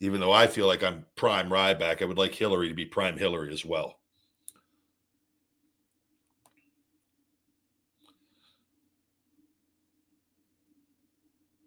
[0.00, 3.16] even though i feel like i'm prime ryback i would like hillary to be prime
[3.16, 3.98] hillary as well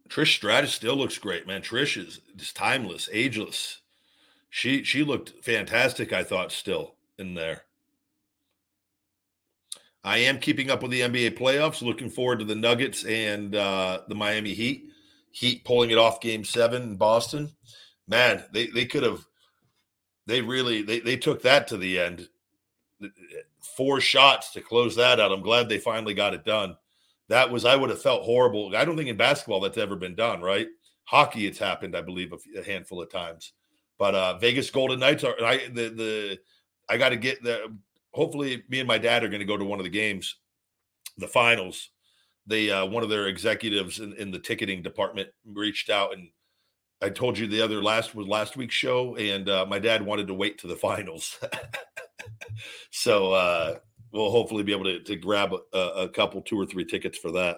[0.09, 1.61] Trish Stratus still looks great, man.
[1.61, 3.81] Trish is just timeless, ageless.
[4.49, 7.63] She she looked fantastic, I thought, still in there.
[10.03, 11.81] I am keeping up with the NBA playoffs.
[11.81, 14.85] Looking forward to the Nuggets and uh, the Miami Heat.
[15.31, 17.51] Heat pulling it off game seven in Boston.
[18.07, 19.25] Man, they, they could have
[20.25, 22.27] they really they, they took that to the end
[23.61, 25.31] four shots to close that out.
[25.31, 26.75] I'm glad they finally got it done.
[27.29, 28.75] That was I would have felt horrible.
[28.75, 30.67] I don't think in basketball that's ever been done, right?
[31.05, 33.53] Hockey, it's happened, I believe, a, handful of times.
[33.97, 36.39] But uh Vegas Golden Knights are I the the
[36.89, 37.75] I got to get the.
[38.13, 40.37] Hopefully, me and my dad are going to go to one of the games,
[41.17, 41.89] the finals.
[42.47, 46.29] They uh, one of their executives in, in the ticketing department reached out and
[47.01, 50.27] I told you the other last was last week's show, and uh, my dad wanted
[50.27, 51.37] to wait to the finals.
[52.91, 53.75] so uh,
[54.11, 57.31] we'll hopefully be able to, to grab a, a, couple, two or three tickets for
[57.33, 57.57] that.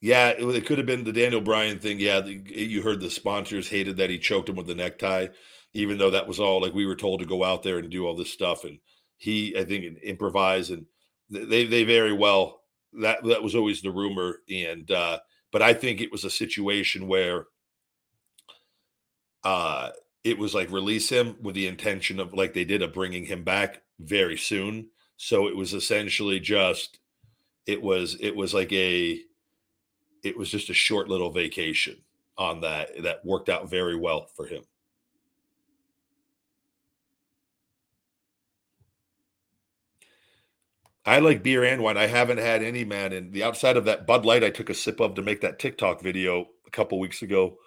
[0.00, 2.00] Yeah, it, it could have been the Daniel Bryan thing.
[2.00, 5.28] Yeah, the, you heard the sponsors hated that he choked him with the necktie,
[5.74, 8.04] even though that was all like we were told to go out there and do
[8.04, 8.64] all this stuff.
[8.64, 8.80] And
[9.16, 10.86] he, I think, improvise and
[11.30, 12.61] they they very well
[13.00, 15.18] that that was always the rumor and uh
[15.50, 17.46] but i think it was a situation where
[19.44, 19.90] uh
[20.24, 23.42] it was like release him with the intention of like they did of bringing him
[23.42, 24.88] back very soon.
[25.16, 26.98] So it was essentially just
[27.66, 29.20] it was it was like a
[30.22, 31.96] it was just a short little vacation
[32.38, 34.62] on that that worked out very well for him
[41.04, 41.96] I like beer and wine.
[41.96, 43.12] I haven't had any, man.
[43.12, 45.58] And the outside of that Bud Light, I took a sip of to make that
[45.58, 47.58] TikTok video a couple weeks ago.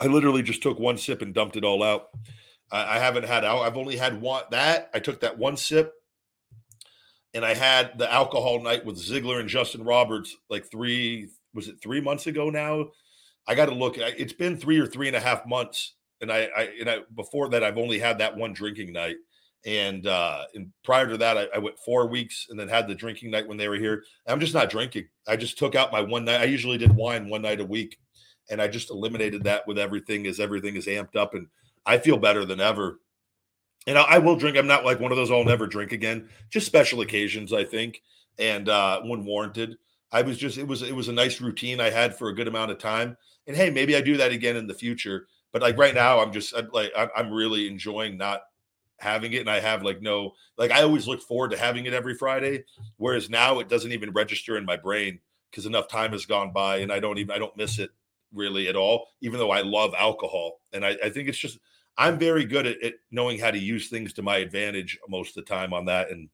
[0.00, 2.08] I literally just took one sip and dumped it all out.
[2.70, 3.44] I, I haven't had.
[3.44, 4.44] I've only had one.
[4.50, 5.92] That I took that one sip,
[7.34, 11.28] and I had the alcohol night with Ziggler and Justin Roberts like three.
[11.54, 12.88] Was it three months ago now?
[13.46, 13.98] I got to look.
[13.98, 17.50] It's been three or three and a half months, and I, I and I before
[17.50, 19.16] that I've only had that one drinking night
[19.64, 22.94] and uh, and prior to that, I, I, went four weeks and then had the
[22.94, 24.04] drinking night when they were here.
[24.26, 25.06] I'm just not drinking.
[25.28, 26.40] I just took out my one night.
[26.40, 27.98] I usually did wine one night a week,
[28.50, 31.46] and I just eliminated that with everything as everything is amped up, and
[31.86, 32.98] I feel better than ever.
[33.86, 34.56] And I, I will drink.
[34.56, 36.28] I'm not like one of those I'll never drink again.
[36.50, 38.02] Just special occasions, I think,
[38.38, 39.76] and uh, when warranted.
[40.10, 42.48] I was just it was it was a nice routine I had for a good
[42.48, 43.16] amount of time.
[43.46, 45.26] And hey, maybe I do that again in the future.
[45.52, 48.42] But like right now, I'm just I'm like I'm really enjoying not
[49.02, 51.92] having it and I have like no like I always look forward to having it
[51.92, 52.64] every Friday
[52.96, 55.18] whereas now it doesn't even register in my brain
[55.50, 57.90] because enough time has gone by and I don't even I don't miss it
[58.32, 61.58] really at all even though I love alcohol and I, I think it's just
[61.98, 65.44] I'm very good at, at, knowing how to use things to my advantage most of
[65.44, 66.28] the time on that and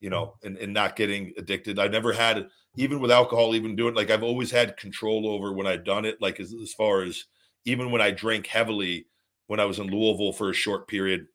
[0.00, 1.78] you know and, and not getting addicted.
[1.78, 5.66] I never had even with alcohol even doing like I've always had control over when
[5.66, 7.24] I've done it like as, as far as
[7.64, 9.06] even when I drank heavily
[9.46, 11.26] when I was in Louisville for a short period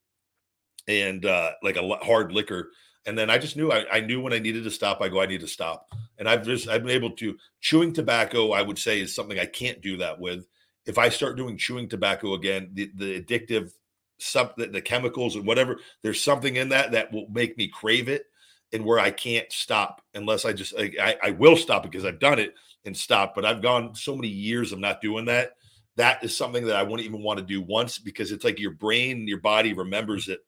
[0.87, 2.71] and uh, like a hard liquor.
[3.05, 5.01] And then I just knew I, I, knew when I needed to stop.
[5.01, 5.93] I go, I need to stop.
[6.17, 8.51] And I've just I've been able to chewing tobacco.
[8.51, 10.45] I would say is something I can't do that with.
[10.85, 13.71] If I start doing chewing tobacco again, the, the addictive
[14.19, 18.09] sub the, the chemicals and whatever, there's something in that that will make me crave
[18.09, 18.25] it,
[18.73, 22.39] and where I can't stop unless I just I, I will stop because I've done
[22.39, 23.35] it and stop.
[23.35, 25.51] But I've gone so many years of not doing that.
[25.97, 28.71] That is something that I wouldn't even want to do once because it's like your
[28.71, 30.41] brain, your body remembers it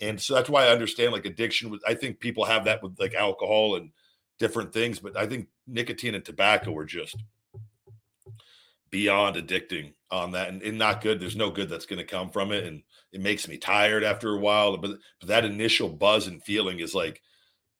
[0.00, 1.70] and so that's why I understand like addiction.
[1.70, 3.90] With I think people have that with like alcohol and
[4.38, 7.16] different things, but I think nicotine and tobacco are just
[8.90, 11.20] beyond addicting on that and, and not good.
[11.20, 12.82] There's no good that's going to come from it, and
[13.12, 14.76] it makes me tired after a while.
[14.76, 17.22] But, but that initial buzz and feeling is like,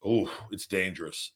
[0.04, 1.32] oh, it's dangerous.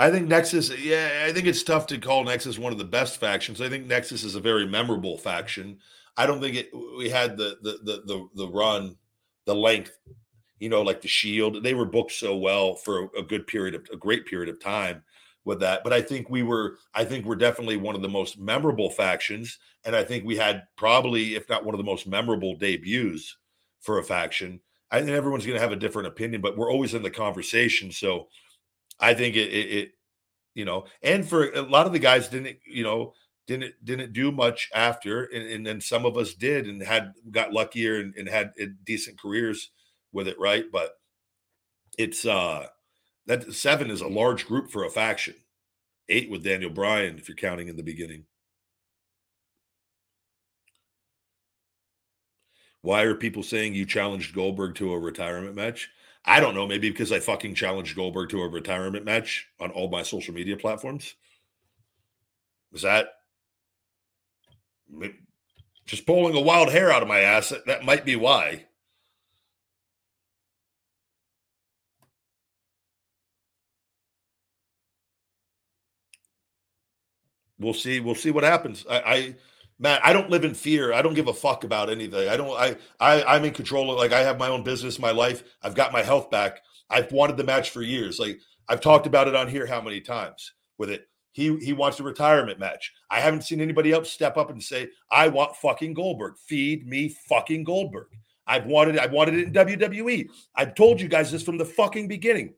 [0.00, 3.20] I think Nexus, yeah, I think it's tough to call Nexus one of the best
[3.20, 3.60] factions.
[3.60, 5.78] I think Nexus is a very memorable faction.
[6.16, 8.96] I don't think it we had the the the the, the run,
[9.44, 9.98] the length,
[10.58, 11.62] you know, like the Shield.
[11.62, 15.02] They were booked so well for a good period of a great period of time
[15.44, 15.84] with that.
[15.84, 19.58] But I think we were, I think we're definitely one of the most memorable factions,
[19.84, 23.36] and I think we had probably, if not one of the most memorable debuts
[23.80, 24.60] for a faction.
[24.90, 27.92] I think everyone's going to have a different opinion, but we're always in the conversation.
[27.92, 28.28] So
[29.00, 29.90] I think it, it, it,
[30.54, 33.14] you know, and for a lot of the guys didn't, you know,
[33.46, 37.52] didn't didn't do much after, and, and then some of us did and had got
[37.52, 39.70] luckier and, and had uh, decent careers
[40.12, 40.64] with it, right?
[40.72, 40.92] But
[41.98, 42.66] it's uh
[43.26, 45.34] that seven is a large group for a faction.
[46.08, 48.24] Eight with Daniel Bryan, if you're counting in the beginning.
[52.82, 55.90] Why are people saying you challenged Goldberg to a retirement match?
[56.24, 59.88] I don't know, maybe because I fucking challenged Goldberg to a retirement match on all
[59.88, 61.14] my social media platforms.
[62.72, 63.08] Was that
[65.86, 67.52] just pulling a wild hair out of my ass?
[67.66, 68.66] That might be why.
[77.60, 78.00] we'll see.
[78.00, 78.84] We'll see what happens.
[78.90, 79.34] I, I
[79.80, 80.92] Matt, I don't live in fear.
[80.92, 82.28] I don't give a fuck about anything.
[82.28, 82.50] I don't.
[82.50, 83.90] I, I I'm in control.
[83.90, 85.42] Of, like I have my own business, my life.
[85.62, 86.60] I've got my health back.
[86.90, 88.18] I've wanted the match for years.
[88.18, 91.08] Like I've talked about it on here how many times with it.
[91.32, 92.92] He he wants a retirement match.
[93.10, 96.34] I haven't seen anybody else step up and say, "I want fucking Goldberg.
[96.36, 98.08] Feed me fucking Goldberg."
[98.46, 100.28] I've wanted I wanted it in WWE.
[100.56, 102.52] I've told you guys this from the fucking beginning.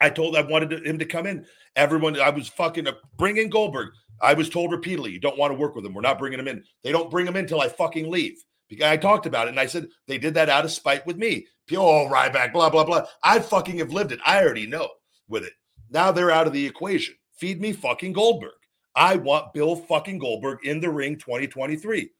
[0.00, 1.46] I told I wanted him to come in.
[1.76, 3.90] Everyone, I was fucking uh, bringing Goldberg.
[4.20, 5.94] I was told repeatedly, you don't want to work with them.
[5.94, 6.64] We're not bringing them in.
[6.82, 8.42] They don't bring them in until I fucking leave.
[8.68, 11.16] Because I talked about it and I said they did that out of spite with
[11.16, 11.46] me.
[11.72, 13.06] Oh, Ryback, blah, blah, blah.
[13.22, 14.20] I fucking have lived it.
[14.24, 14.88] I already know
[15.28, 15.52] with it.
[15.90, 17.14] Now they're out of the equation.
[17.36, 18.52] Feed me fucking Goldberg.
[18.94, 22.10] I want Bill fucking Goldberg in the ring 2023.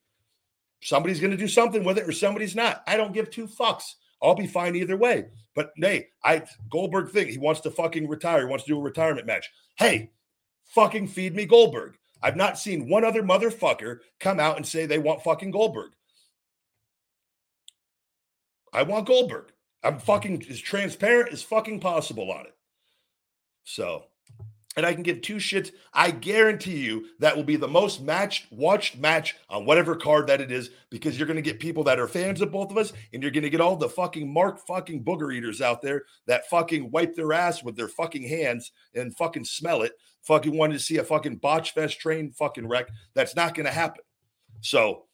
[0.81, 2.83] Somebody's going to do something with it or somebody's not.
[2.87, 3.83] I don't give two fucks.
[4.21, 5.25] I'll be fine either way.
[5.55, 8.39] But hey, I Goldberg thing, he wants to fucking retire.
[8.39, 9.49] He wants to do a retirement match.
[9.75, 10.11] Hey,
[10.73, 11.97] fucking feed me Goldberg.
[12.21, 15.91] I've not seen one other motherfucker come out and say they want fucking Goldberg.
[18.73, 19.51] I want Goldberg.
[19.83, 22.55] I'm fucking as transparent as fucking possible on it.
[23.63, 24.05] So
[24.77, 25.71] and I can give two shits.
[25.93, 30.41] I guarantee you that will be the most matched, watched match on whatever card that
[30.41, 32.93] it is, because you're going to get people that are fans of both of us,
[33.13, 36.47] and you're going to get all the fucking mark fucking booger eaters out there that
[36.49, 39.93] fucking wipe their ass with their fucking hands and fucking smell it.
[40.23, 42.87] Fucking wanted to see a fucking botch fest train fucking wreck.
[43.13, 44.03] That's not going to happen.
[44.61, 45.05] So,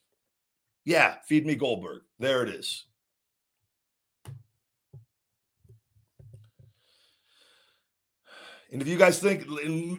[0.85, 2.01] yeah, feed me Goldberg.
[2.19, 2.85] There it is.
[8.71, 9.47] And if you guys think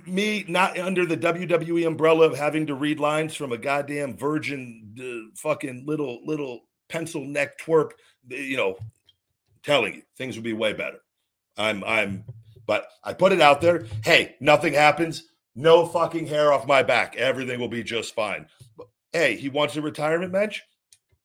[0.06, 4.94] me not under the WWE umbrella of having to read lines from a goddamn virgin
[5.00, 7.92] uh, fucking little little pencil neck twerp,
[8.28, 8.76] you know,
[9.62, 10.98] telling you things would be way better.
[11.56, 12.24] I'm I'm
[12.66, 13.86] but I put it out there.
[14.04, 15.24] Hey, nothing happens.
[15.54, 17.16] No fucking hair off my back.
[17.16, 18.46] Everything will be just fine.
[19.12, 20.62] Hey, he wants a retirement match.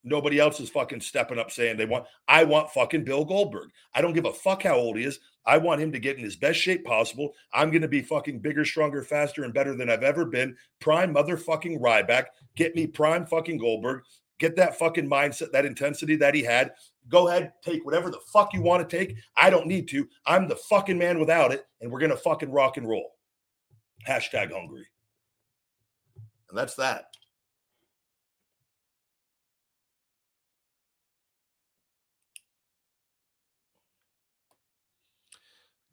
[0.02, 2.06] Nobody else is fucking stepping up saying they want.
[2.26, 3.68] I want fucking Bill Goldberg.
[3.94, 5.18] I don't give a fuck how old he is.
[5.46, 7.34] I want him to get in his best shape possible.
[7.52, 10.56] I'm going to be fucking bigger, stronger, faster, and better than I've ever been.
[10.80, 12.26] Prime motherfucking Ryback.
[12.56, 14.02] Get me prime fucking Goldberg.
[14.38, 16.72] Get that fucking mindset, that intensity that he had.
[17.08, 19.16] Go ahead, take whatever the fuck you want to take.
[19.36, 20.08] I don't need to.
[20.26, 23.12] I'm the fucking man without it, and we're going to fucking rock and roll.
[24.08, 24.86] Hashtag hungry.
[26.48, 27.06] And that's that.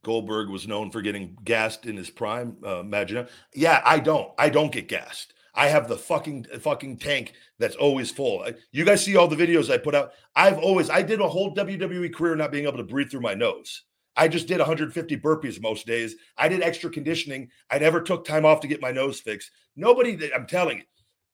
[0.04, 2.58] Goldberg was known for getting gassed in his prime.
[2.66, 4.32] Uh, imagine, yeah, I don't.
[4.38, 5.34] I don't get gassed.
[5.54, 8.46] I have the fucking fucking tank that's always full.
[8.72, 10.14] You guys see all the videos I put out.
[10.36, 13.34] I've always I did a whole WWE career not being able to breathe through my
[13.34, 13.84] nose.
[14.16, 16.16] I just did 150 burpees most days.
[16.38, 17.50] I did extra conditioning.
[17.70, 19.52] I never took time off to get my nose fixed.
[19.76, 20.84] Nobody, I'm telling you,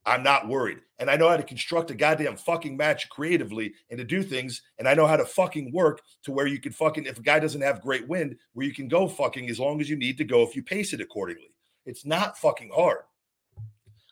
[0.08, 0.80] I'm not worried.
[0.99, 4.62] And I know how to construct a goddamn fucking match creatively and to do things.
[4.80, 7.39] And I know how to fucking work to where you can fucking, if a guy
[7.39, 10.24] doesn't have great wind, where you can go fucking as long as you need to
[10.24, 11.51] go if you pace it accordingly.
[11.86, 13.01] It's not fucking hard.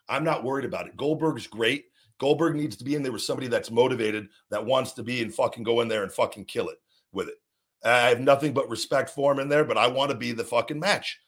[0.07, 0.97] I'm not worried about it.
[0.97, 1.85] Goldberg's great.
[2.19, 5.33] Goldberg needs to be in there with somebody that's motivated, that wants to be and
[5.33, 6.77] fucking go in there and fucking kill it
[7.11, 7.35] with it.
[7.83, 10.43] I have nothing but respect for him in there, but I want to be the
[10.43, 11.19] fucking match.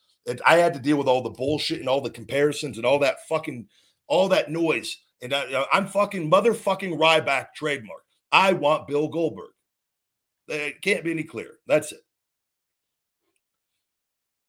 [0.46, 3.28] I had to deal with all the bullshit and all the comparisons and all that
[3.30, 3.68] fucking
[4.08, 4.98] all that noise.
[5.22, 8.04] And I, uh, am fucking motherfucking Ryback trademark.
[8.32, 9.52] I want Bill Goldberg.
[10.48, 11.60] It can't be any clearer.
[11.68, 12.00] That's it.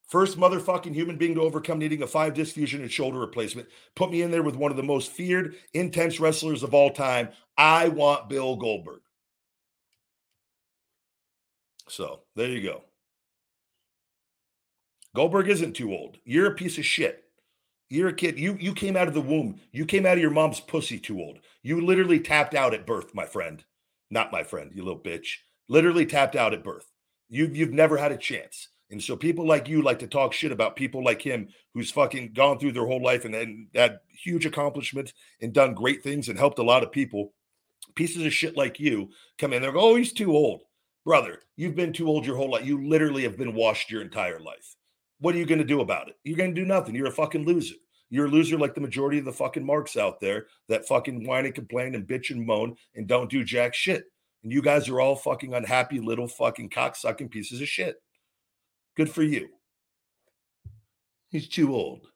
[0.07, 3.67] First motherfucking human being to overcome needing a five disc fusion and shoulder replacement.
[3.95, 7.29] Put me in there with one of the most feared, intense wrestlers of all time.
[7.57, 9.01] I want Bill Goldberg.
[11.87, 12.83] So there you go.
[15.15, 16.17] Goldberg isn't too old.
[16.23, 17.28] You're a piece of shit.
[17.89, 18.37] You're a kid.
[18.37, 19.59] You you came out of the womb.
[19.71, 21.39] You came out of your mom's pussy too old.
[21.63, 23.63] You literally tapped out at birth, my friend.
[24.11, 25.37] Not my friend, you little bitch.
[25.67, 26.91] Literally tapped out at birth.
[27.29, 28.69] You've you've never had a chance.
[28.91, 32.33] And so people like you like to talk shit about people like him who's fucking
[32.33, 36.39] gone through their whole life and, and had huge accomplishments and done great things and
[36.39, 37.33] helped a lot of people.
[37.95, 40.63] Pieces of shit like you come in there go, oh, he's too old.
[41.05, 42.65] Brother, you've been too old your whole life.
[42.65, 44.75] You literally have been washed your entire life.
[45.19, 46.15] What are you going to do about it?
[46.23, 46.95] You're going to do nothing.
[46.95, 47.75] You're a fucking loser.
[48.09, 51.45] You're a loser like the majority of the fucking marks out there that fucking whine
[51.45, 54.05] and complain and bitch and moan and don't do jack shit.
[54.43, 58.01] And you guys are all fucking unhappy little fucking cocksucking pieces of shit.
[58.95, 59.49] Good for you.
[61.29, 62.07] He's too old.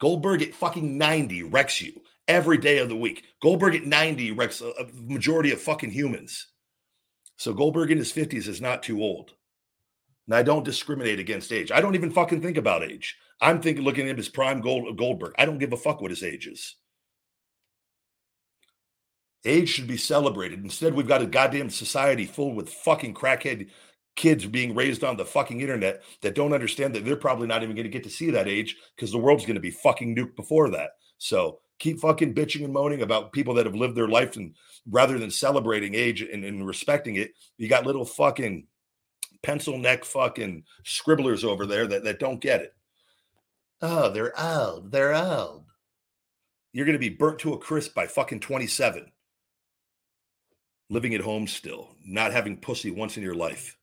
[0.00, 3.24] Goldberg at fucking 90 wrecks you every day of the week.
[3.40, 6.48] Goldberg at 90 wrecks a, a majority of fucking humans.
[7.36, 9.34] So Goldberg in his 50s is not too old.
[10.26, 11.70] And I don't discriminate against age.
[11.70, 13.16] I don't even fucking think about age.
[13.40, 15.34] I'm thinking looking at him as prime Gold, Goldberg.
[15.38, 16.76] I don't give a fuck what his age is.
[19.44, 20.62] Age should be celebrated.
[20.62, 23.68] Instead, we've got a goddamn society full with fucking crackhead
[24.16, 27.74] kids being raised on the fucking internet that don't understand that they're probably not even
[27.74, 30.36] going to get to see that age because the world's going to be fucking nuked
[30.36, 30.90] before that.
[31.18, 34.54] So keep fucking bitching and moaning about people that have lived their life and
[34.88, 38.66] rather than celebrating age and, and respecting it, you got little fucking
[39.44, 42.74] pencil neck fucking scribblers over there that, that don't get it.
[43.80, 44.90] Oh, they're old.
[44.90, 45.66] They're old.
[46.72, 49.12] You're going to be burnt to a crisp by fucking 27.
[50.90, 53.76] Living at home still, not having pussy once in your life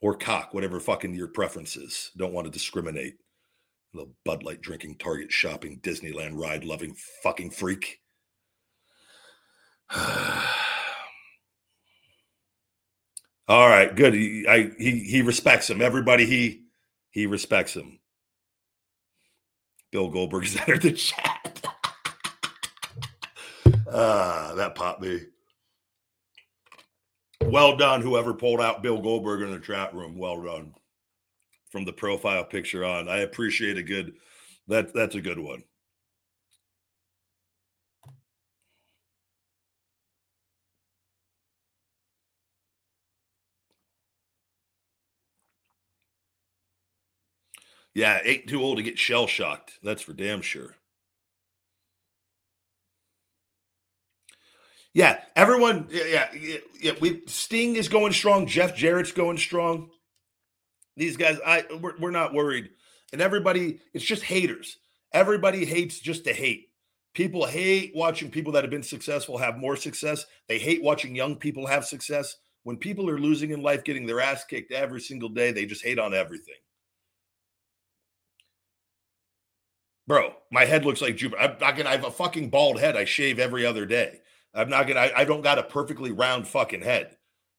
[0.00, 2.10] or cock, whatever fucking your preference is.
[2.16, 3.16] Don't want to discriminate.
[3.94, 8.00] Little Bud Light drinking, Target shopping, Disneyland ride loving fucking freak.
[13.46, 14.14] All right, good.
[14.14, 15.82] He, I, he he respects him.
[15.82, 16.62] Everybody he
[17.10, 17.98] he respects him.
[19.92, 21.66] Bill Goldberg's entered the chat.
[23.92, 25.20] ah, that popped me.
[27.42, 30.16] Well done, whoever pulled out Bill Goldberg in the chat room.
[30.16, 30.74] Well done.
[31.70, 33.08] From the profile picture on.
[33.08, 34.14] I appreciate a good
[34.68, 35.62] that that's a good one.
[47.94, 49.78] Yeah, ain't too old to get shell shocked.
[49.82, 50.74] That's for damn sure.
[54.92, 55.88] Yeah, everyone.
[55.90, 56.92] Yeah, yeah, yeah.
[57.00, 58.46] We Sting is going strong.
[58.46, 59.90] Jeff Jarrett's going strong.
[60.96, 62.70] These guys, I we're, we're not worried.
[63.12, 64.78] And everybody, it's just haters.
[65.12, 66.68] Everybody hates just to hate.
[67.12, 70.26] People hate watching people that have been successful have more success.
[70.48, 72.36] They hate watching young people have success.
[72.64, 75.84] When people are losing in life, getting their ass kicked every single day, they just
[75.84, 76.54] hate on everything.
[80.06, 81.40] Bro, my head looks like Jupiter.
[81.40, 82.96] I'm not gonna I have a fucking bald head.
[82.96, 84.20] I shave every other day.
[84.54, 87.16] I'm not gonna I, I don't got a perfectly round fucking head.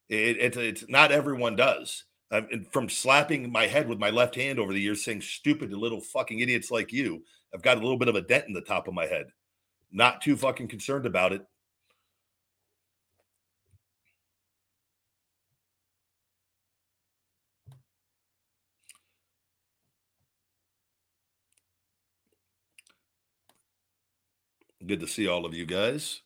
[0.09, 2.03] It, it it's not everyone does.
[2.31, 6.01] I'm, from slapping my head with my left hand over the years, saying stupid little
[6.01, 7.23] fucking idiots like you,
[7.53, 9.27] I've got a little bit of a dent in the top of my head.
[9.91, 11.45] Not too fucking concerned about it.
[24.86, 26.21] Good to see all of you guys.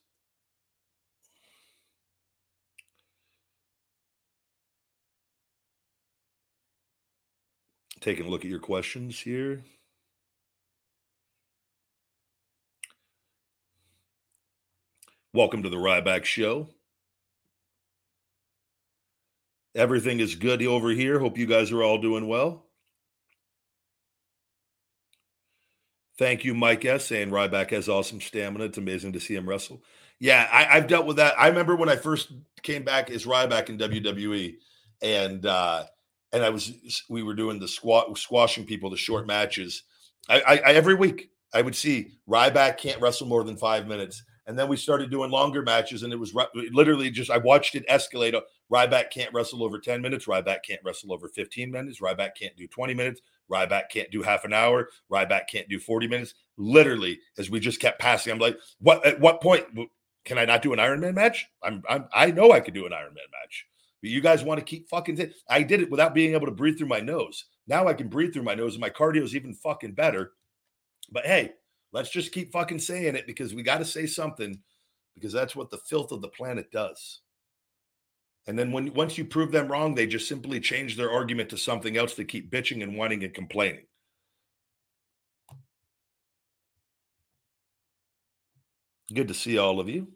[8.01, 9.61] Taking a look at your questions here.
[15.33, 16.67] Welcome to the Ryback Show.
[19.75, 21.19] Everything is good over here.
[21.19, 22.68] Hope you guys are all doing well.
[26.19, 27.05] Thank you, Mike S.
[27.05, 28.65] Saying Ryback has awesome stamina.
[28.65, 29.81] It's amazing to see him wrestle.
[30.19, 31.33] Yeah, I, have dealt with that.
[31.39, 34.55] I remember when I first came back as Ryback in WWE,
[35.01, 35.85] and uh,
[36.33, 36.73] and I was
[37.09, 39.83] we were doing the squat squashing people, the short matches.
[40.27, 44.21] I, I, I every week I would see Ryback can't wrestle more than five minutes,
[44.45, 46.35] and then we started doing longer matches, and it was
[46.73, 48.37] literally just I watched it escalate.
[48.69, 50.25] Ryback can't wrestle over ten minutes.
[50.25, 52.01] Ryback can't wrestle over fifteen minutes.
[52.01, 53.21] Ryback can't do twenty minutes.
[53.51, 54.89] Ryback can't do half an hour.
[55.11, 56.33] Ryback can't do 40 minutes.
[56.57, 59.65] Literally, as we just kept passing, I'm like, what at what point
[60.25, 61.47] can I not do an Ironman match?
[61.63, 63.65] I'm, I'm I know I could do an Ironman match.
[64.01, 66.53] But you guys want to keep fucking t- I did it without being able to
[66.53, 67.45] breathe through my nose.
[67.67, 70.33] Now I can breathe through my nose and my cardio is even fucking better.
[71.11, 71.53] But hey,
[71.91, 74.61] let's just keep fucking saying it because we got to say something
[75.15, 77.21] because that's what the filth of the planet does.
[78.47, 81.57] And then when once you prove them wrong, they just simply change their argument to
[81.57, 83.85] something else to keep bitching and whining and complaining.
[89.13, 90.07] Good to see all of you.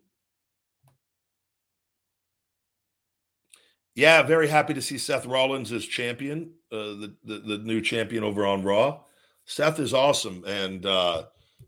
[3.95, 8.23] Yeah, very happy to see Seth Rollins as champion, uh, the, the, the new champion
[8.23, 9.01] over on Raw.
[9.45, 11.23] Seth is awesome, and uh,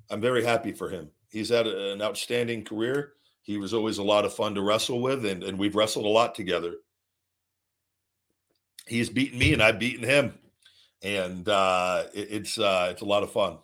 [0.10, 1.10] I'm very happy for him.
[1.30, 3.14] He's had an outstanding career.
[3.46, 6.10] He was always a lot of fun to wrestle with, and, and we've wrestled a
[6.10, 6.74] lot together.
[8.88, 10.34] He's beaten me, and I've beaten him,
[11.04, 13.60] and uh, it, it's uh, it's a lot of fun.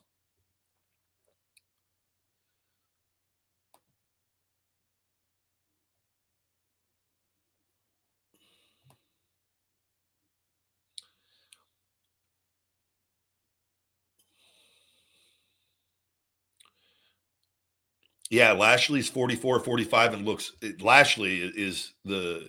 [18.31, 22.47] Yeah, Lashley's 44, 45 and looks Lashley is the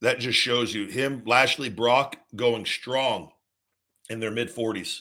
[0.00, 3.32] that just shows you him, Lashley, Brock going strong
[4.08, 5.00] in their mid 40s.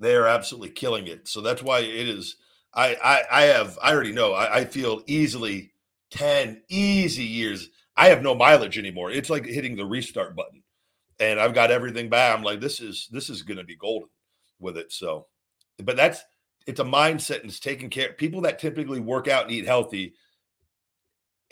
[0.00, 1.28] They are absolutely killing it.
[1.28, 2.34] So that's why it is.
[2.74, 4.32] I I, I have I already know.
[4.32, 5.70] I, I feel easily
[6.10, 7.70] 10 easy years.
[7.96, 9.12] I have no mileage anymore.
[9.12, 10.64] It's like hitting the restart button.
[11.20, 12.36] And I've got everything back.
[12.36, 14.08] I'm like, this is this is gonna be golden
[14.58, 14.90] with it.
[14.90, 15.28] So,
[15.78, 16.24] but that's
[16.68, 18.12] it's a mindset and it's taking care.
[18.12, 20.12] People that typically work out and eat healthy,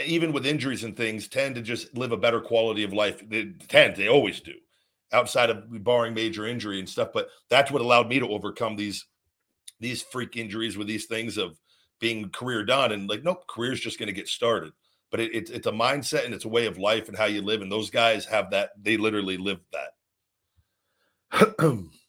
[0.05, 3.27] even with injuries and things, tend to just live a better quality of life.
[3.27, 4.53] They tend, they always do,
[5.11, 7.09] outside of barring major injury and stuff.
[7.15, 9.07] But that's what allowed me to overcome these
[9.81, 11.59] these freak injuries with these things of
[11.99, 14.75] being career done and like, nope, career's just going to get started.
[15.11, 17.41] But it, it, it's a mindset and it's a way of life and how you
[17.41, 17.63] live.
[17.63, 18.71] And those guys have that.
[18.83, 19.61] They literally live
[21.33, 21.57] that.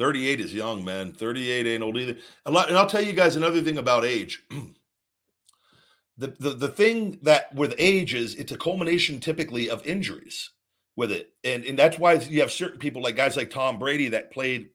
[0.00, 1.12] 38 is young, man.
[1.12, 2.16] 38 ain't old either.
[2.46, 4.42] And I'll tell you guys another thing about age.
[6.16, 10.52] the, the the thing that with age is it's a culmination typically of injuries
[10.96, 11.34] with it.
[11.44, 14.70] And and that's why you have certain people like guys like Tom Brady that played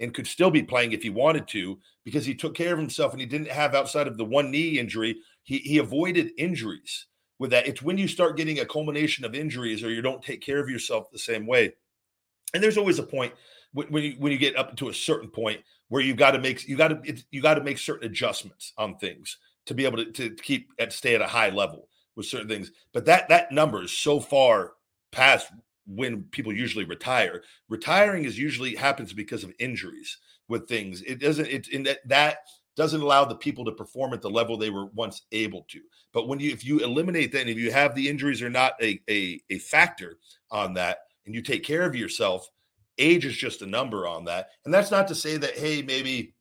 [0.00, 3.12] and could still be playing if he wanted to because he took care of himself
[3.12, 7.06] and he didn't have outside of the one knee injury, he he avoided injuries
[7.38, 7.68] with that.
[7.68, 10.68] It's when you start getting a culmination of injuries or you don't take care of
[10.68, 11.74] yourself the same way.
[12.52, 13.32] And there's always a point
[13.72, 16.66] when you when you get up to a certain point where you got to make
[16.66, 20.10] you got to you got to make certain adjustments on things to be able to,
[20.12, 22.72] to keep and stay at a high level with certain things.
[22.92, 24.72] But that that number is so far
[25.12, 25.48] past
[25.86, 27.42] when people usually retire.
[27.68, 30.18] Retiring is usually happens because of injuries
[30.48, 31.02] with things.
[31.02, 31.46] It doesn't.
[31.46, 32.38] It in that that
[32.76, 35.80] doesn't allow the people to perform at the level they were once able to.
[36.12, 38.72] But when you if you eliminate that, and if you have the injuries are not
[38.82, 40.18] a a, a factor
[40.50, 42.48] on that, and you take care of yourself
[42.98, 44.50] age is just a number on that.
[44.64, 46.34] And that's not to say that, hey, maybe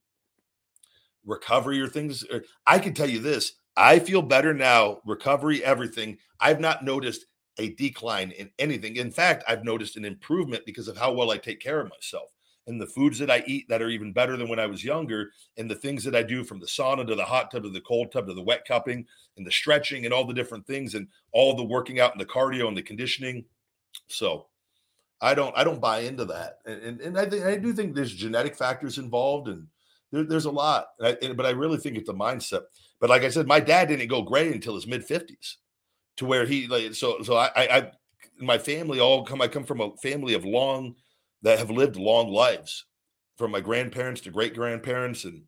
[1.25, 2.23] recovery or things.
[2.31, 6.17] Or, I can tell you this I feel better now, recovery, everything.
[6.39, 7.25] I've not noticed
[7.57, 8.97] a decline in anything.
[8.97, 12.29] In fact, I've noticed an improvement because of how well I take care of myself
[12.67, 15.31] and the foods that I eat that are even better than when I was younger,
[15.57, 17.81] and the things that I do from the sauna to the hot tub to the
[17.81, 19.05] cold tub to the wet cupping
[19.37, 22.25] and the stretching and all the different things and all the working out and the
[22.25, 23.45] cardio and the conditioning.
[24.07, 24.47] So
[25.21, 27.95] I don't I don't buy into that, and and, and I think I do think
[27.95, 29.67] there's genetic factors involved, and
[30.11, 30.87] there, there's a lot.
[31.01, 32.63] I, and, but I really think it's a mindset.
[32.99, 35.57] But like I said, my dad didn't go gray until his mid fifties,
[36.17, 37.91] to where he like so so I, I
[38.39, 40.95] my family all come I come from a family of long
[41.41, 42.85] that have lived long lives,
[43.37, 45.43] from my grandparents to great grandparents, and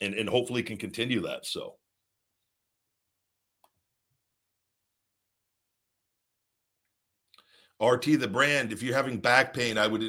[0.00, 1.46] and and hopefully can continue that.
[1.46, 1.76] So.
[7.80, 8.72] RT the brand.
[8.72, 10.02] If you're having back pain, I would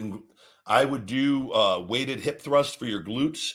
[0.66, 3.54] I would do uh, weighted hip thrust for your glutes,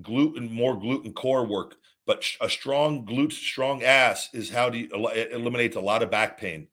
[0.00, 1.76] glute and more glute and core work.
[2.06, 4.78] But a strong glutes, strong ass is how to
[5.14, 6.68] it eliminates a lot of back pain.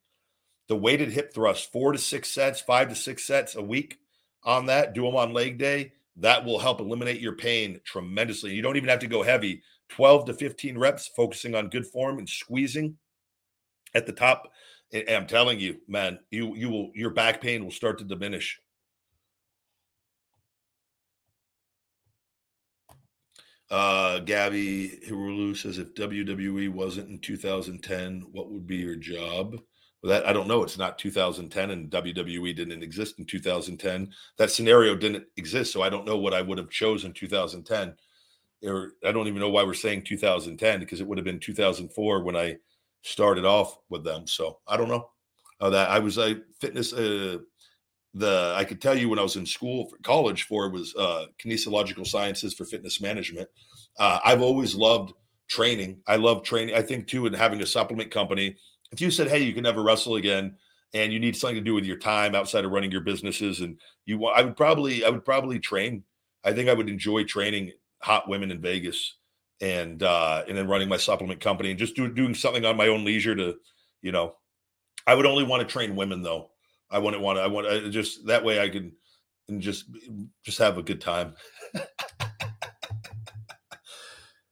[0.68, 3.98] The weighted hip thrust, four to six sets, five to six sets a week
[4.44, 4.92] on that.
[4.92, 5.92] Do them on leg day.
[6.16, 8.52] That will help eliminate your pain tremendously.
[8.52, 9.62] You don't even have to go heavy.
[9.90, 12.96] 12 to 15 reps, focusing on good form and squeezing
[13.94, 14.50] at the top
[14.92, 18.60] I'm telling you, man, you you will your back pain will start to diminish.
[23.70, 29.56] Uh, Gabby Hirulu says, if WWE wasn't in 2010, what would be your job?
[30.02, 30.64] Well, that I don't know.
[30.64, 34.12] It's not 2010, and WWE didn't exist in 2010.
[34.38, 37.94] That scenario didn't exist, so I don't know what I would have chosen 2010.
[38.64, 42.22] Or I don't even know why we're saying 2010 because it would have been 2004
[42.22, 42.56] when I
[43.02, 44.26] started off with them.
[44.26, 45.08] So I don't know
[45.60, 46.92] uh, that I was a fitness.
[46.92, 47.38] Uh,
[48.14, 51.26] the I could tell you when I was in school for college for was uh,
[51.42, 53.48] kinesiological sciences for fitness management.
[53.98, 55.12] Uh, I've always loved
[55.48, 56.00] training.
[56.06, 56.74] I love training.
[56.74, 58.56] I think too, in having a supplement company.
[58.92, 60.56] If you said, "Hey, you can never wrestle again,"
[60.92, 63.78] and you need something to do with your time outside of running your businesses, and
[64.06, 66.02] you I would probably, I would probably train.
[66.42, 69.18] I think I would enjoy training hot women in Vegas
[69.60, 72.88] and uh, and then running my supplement company and just do, doing something on my
[72.88, 73.56] own leisure to,
[74.02, 74.34] you know,
[75.06, 76.50] I would only want to train women though.
[76.90, 77.42] I wouldn't want to.
[77.42, 78.92] I want to just that way I can
[79.48, 79.84] and just
[80.42, 81.34] just have a good time.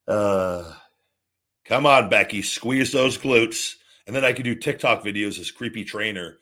[0.08, 0.72] uh,
[1.64, 3.74] come on, Becky, squeeze those glutes,
[4.06, 6.38] and then I could do TikTok videos as creepy trainer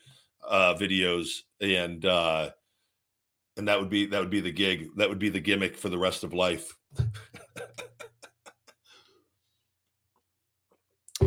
[0.47, 2.51] uh, videos, and uh,
[3.57, 4.89] and that would be that would be the gig.
[4.97, 6.77] That would be the gimmick for the rest of life.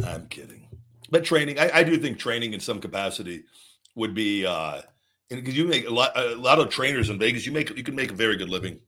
[0.10, 0.68] I'm kidding.
[1.12, 3.44] But training, I, I, do think training in some capacity
[3.96, 4.82] would be uh
[5.30, 7.96] because you make a lot a lot of trainers in Vegas, you make you can
[7.96, 8.80] make a very good living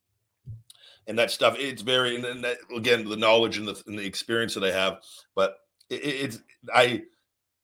[1.07, 1.55] and that stuff.
[1.57, 4.71] It's very and, and that, again the knowledge and the, and the experience that I
[4.71, 4.99] have,
[5.35, 5.57] but
[5.89, 6.39] it, it's
[6.73, 7.03] I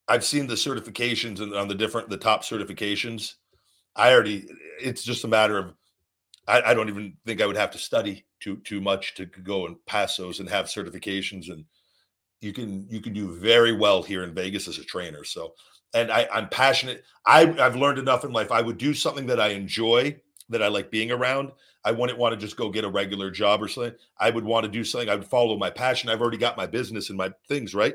[0.06, 3.34] I've seen the certifications and on the different the top certifications.
[3.96, 4.48] I already
[4.80, 5.74] it's just a matter of
[6.46, 9.66] I, I don't even think I would have to study too too much to go
[9.66, 11.64] and pass those and have certifications and
[12.40, 15.24] you can you can do very well here in Vegas as a trainer.
[15.24, 15.54] So
[15.94, 17.04] and I, I'm passionate.
[17.24, 18.52] I, I've learned enough in life.
[18.52, 20.16] I would do something that I enjoy,
[20.50, 21.50] that I like being around.
[21.84, 23.94] I wouldn't want to just go get a regular job or something.
[24.18, 25.08] I would want to do something.
[25.08, 26.10] I would follow my passion.
[26.10, 27.94] I've already got my business and my things, right?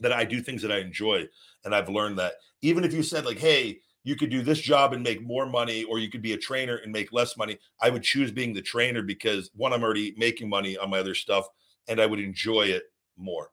[0.00, 1.26] That I do things that I enjoy.
[1.64, 4.92] And I've learned that even if you said, like, hey, you could do this job
[4.92, 7.88] and make more money, or you could be a trainer and make less money, I
[7.88, 11.46] would choose being the trainer because one, I'm already making money on my other stuff
[11.88, 12.82] and I would enjoy it
[13.16, 13.50] more.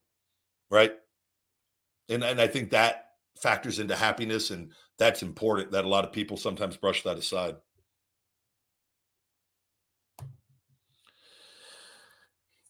[0.72, 0.94] Right.
[2.10, 3.08] And, and I think that
[3.40, 4.50] factors into happiness.
[4.52, 7.58] And that's important that a lot of people sometimes brush that aside.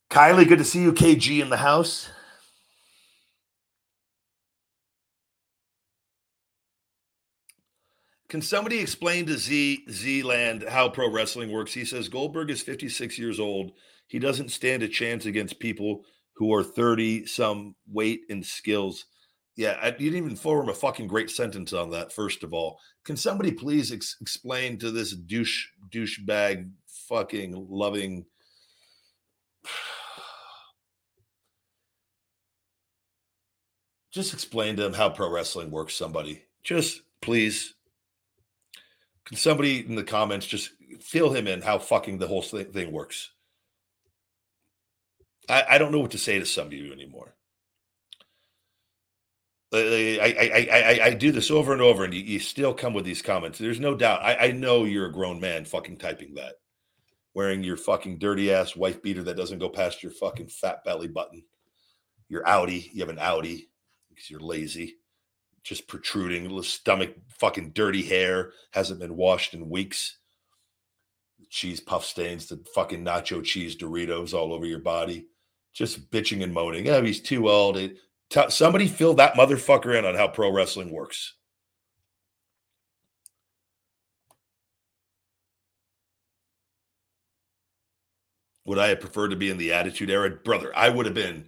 [0.10, 0.92] Kylie, good to see you.
[0.94, 2.10] KG in the house.
[8.28, 11.74] Can somebody explain to Z Z Land how pro wrestling works?
[11.74, 13.72] He says Goldberg is 56 years old.
[14.08, 19.06] He doesn't stand a chance against people who are 30 some weight and skills.
[19.56, 22.14] Yeah, I, you didn't even form a fucking great sentence on that.
[22.14, 26.72] First of all, can somebody please ex- explain to this douche douchebag
[27.08, 28.26] fucking loving?
[34.12, 35.96] Just explain to him how pro wrestling works.
[35.96, 37.76] Somebody, just please.
[39.24, 43.32] Can somebody in the comments just fill him in how fucking the whole thing works?
[45.52, 47.36] I, I don't know what to say to some of you anymore.
[49.74, 53.06] I, I, I, I, do this over and over, and you, you, still come with
[53.06, 53.58] these comments.
[53.58, 54.22] There's no doubt.
[54.22, 56.56] I, I know you're a grown man fucking typing that,
[57.34, 61.08] wearing your fucking dirty ass wife beater that doesn't go past your fucking fat belly
[61.08, 61.44] button.
[62.28, 63.70] Your Audi, you have an Audi
[64.10, 64.96] because you're lazy,
[65.64, 70.18] just protruding, little stomach, fucking dirty hair, hasn't been washed in weeks.
[71.50, 75.28] Cheese puff stains, the fucking nacho cheese Doritos all over your body,
[75.74, 76.88] just bitching and moaning.
[76.90, 77.78] Oh, he's too old.
[77.78, 81.36] T- somebody fill that motherfucker in on how pro wrestling works.
[88.66, 90.30] Would I have preferred to be in the attitude era?
[90.30, 91.48] Brother, I would have been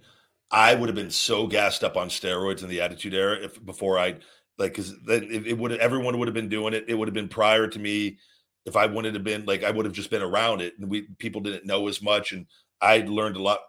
[0.50, 3.98] I would have been so gassed up on steroids in the attitude era if before
[3.98, 4.16] I
[4.58, 6.84] like because then it, it would everyone would have been doing it.
[6.88, 8.18] It would have been prior to me.
[8.66, 11.02] If I wanted to been like I would have just been around it and we
[11.18, 12.46] people didn't know as much and
[12.80, 13.60] I'd learned a lot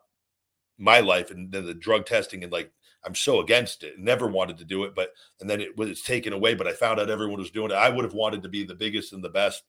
[0.77, 2.71] my life and then the drug testing and like
[3.05, 3.99] I'm so against it.
[3.99, 6.55] Never wanted to do it, but and then it was taken away.
[6.55, 7.75] But I found out everyone was doing it.
[7.75, 9.63] I would have wanted to be the biggest and the best.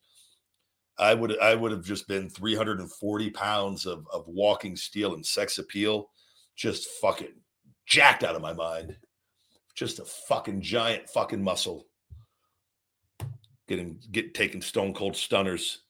[0.98, 5.58] I would I would have just been 340 pounds of of walking steel and sex
[5.58, 6.10] appeal,
[6.56, 7.34] just fucking
[7.84, 8.96] jacked out of my mind.
[9.74, 11.86] Just a fucking giant fucking muscle.
[13.68, 15.82] Getting get taking stone cold stunners.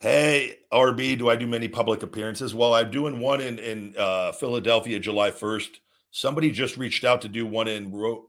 [0.00, 2.54] Hey, RB, do I do many public appearances?
[2.54, 5.70] Well, I'm doing one in in uh, Philadelphia, July 1st.
[6.12, 8.22] Somebody just reached out to do one in Rhode,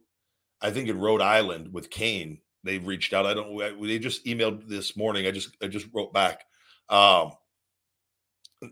[0.61, 2.39] I think in Rhode Island with Kane.
[2.63, 3.27] They've reached out.
[3.27, 3.55] I don't.
[3.81, 5.27] They just emailed this morning.
[5.27, 6.43] I just I just wrote back.
[6.89, 7.33] Um,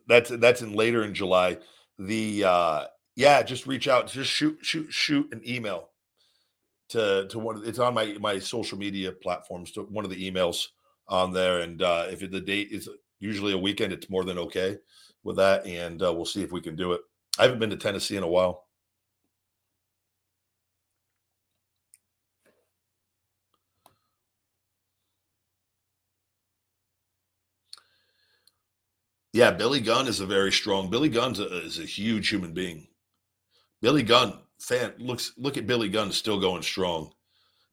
[0.08, 1.58] that's that's in later in July.
[2.00, 4.08] The uh, yeah, just reach out.
[4.08, 5.90] Just shoot shoot shoot an email
[6.90, 7.62] to to one.
[7.64, 9.72] It's on my my social media platforms.
[9.74, 10.66] To one of the emails
[11.08, 11.60] on there.
[11.60, 12.90] And uh, if the date is
[13.20, 14.78] usually a weekend, it's more than okay
[15.24, 15.66] with that.
[15.66, 17.02] And uh, we'll see if we can do it.
[17.40, 18.68] I haven't been to Tennessee in a while.
[29.34, 30.90] Yeah, Billy Gunn is a very strong.
[30.90, 32.88] Billy Gunn is a huge human being.
[33.82, 37.12] Billy Gunn fan looks look at Billy Gunn still going strong.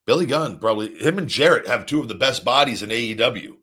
[0.07, 3.57] Billy Gunn, probably him and Jarrett have two of the best bodies in AEW.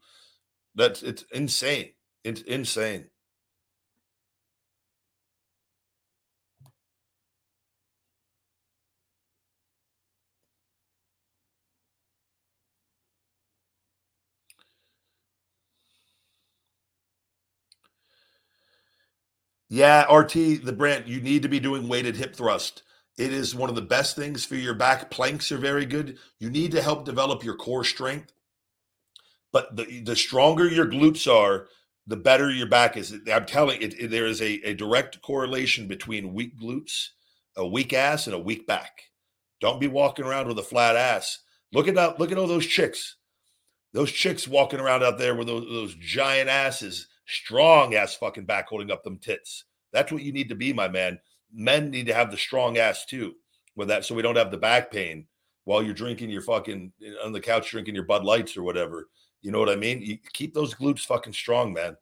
[0.76, 1.92] That's it's insane.
[2.24, 3.08] It's insane.
[19.70, 22.84] Yeah, RT, the brand, you need to be doing weighted hip thrust.
[23.18, 25.12] It is one of the best things for your back.
[25.12, 26.18] Planks are very good.
[26.40, 28.34] You need to help develop your core strength.
[29.52, 31.68] But the, the stronger your glutes are,
[32.08, 33.16] the better your back is.
[33.32, 37.10] I'm telling you, it, there is a, a direct correlation between weak glutes,
[37.56, 39.04] a weak ass, and a weak back.
[39.60, 41.40] Don't be walking around with a flat ass.
[41.74, 42.20] Look at that.
[42.20, 43.18] Look at all those chicks.
[43.94, 48.70] Those chicks walking around out there with those, those giant asses, strong ass fucking back
[48.70, 49.66] holding up them tits.
[49.92, 51.20] That's what you need to be, my man.
[51.54, 53.34] Men need to have the strong ass too
[53.76, 55.26] with that so we don't have the back pain
[55.66, 59.10] while you're drinking your fucking uh, on the couch drinking your Bud Lights or whatever.
[59.42, 60.02] You know what I mean?
[60.02, 61.98] You keep those glutes fucking strong, man.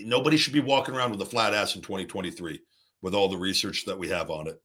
[0.00, 2.60] Nobody should be walking around with a flat ass in 2023
[3.02, 4.60] with all the research that we have on it.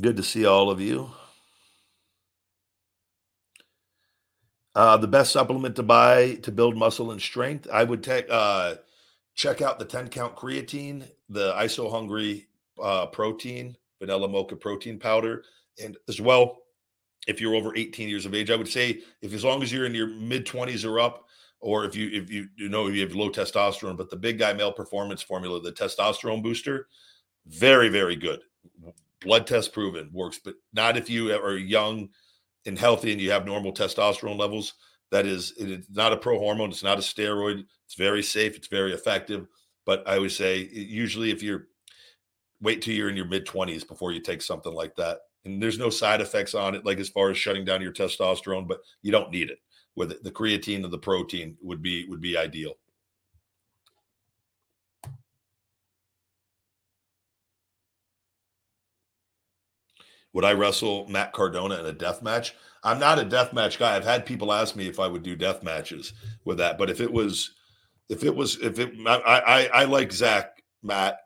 [0.00, 1.10] Good to see all of you.
[4.80, 8.76] Uh, the best supplement to buy to build muscle and strength, I would take uh,
[9.34, 12.46] check out the 10 count creatine, the ISO Hungry
[12.82, 15.44] uh, protein, vanilla mocha protein powder,
[15.84, 16.60] and as well,
[17.28, 19.84] if you're over 18 years of age, I would say if as long as you're
[19.84, 21.26] in your mid 20s or up,
[21.60, 24.54] or if you if you you know you have low testosterone, but the big guy
[24.54, 26.88] male performance formula, the testosterone booster,
[27.46, 28.40] very very good.
[29.20, 32.08] Blood test proven works, but not if you are young
[32.66, 34.74] and healthy and you have normal testosterone levels.
[35.10, 36.70] That is, it's not a pro hormone.
[36.70, 37.64] It's not a steroid.
[37.86, 38.56] It's very safe.
[38.56, 39.46] It's very effective.
[39.86, 41.66] But I would say usually if you're
[42.60, 45.18] wait till you're in your mid 20s before you take something like that.
[45.44, 48.68] And there's no side effects on it, like as far as shutting down your testosterone,
[48.68, 49.58] but you don't need it.
[49.96, 52.74] With it, the creatine or the protein would be would be ideal.
[60.32, 62.54] Would I wrestle Matt Cardona in a death match?
[62.82, 63.94] I'm not a death match guy.
[63.94, 66.12] I've had people ask me if I would do death matches
[66.44, 67.52] with that, but if it was,
[68.08, 71.18] if it was, if it, I, I, I like Zack, Matt.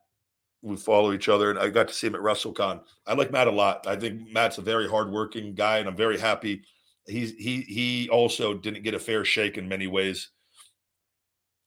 [0.62, 2.80] We follow each other, and I got to see him at WrestleCon.
[3.06, 3.86] I like Matt a lot.
[3.86, 6.62] I think Matt's a very hardworking guy, and I'm very happy.
[7.06, 10.30] He's he he also didn't get a fair shake in many ways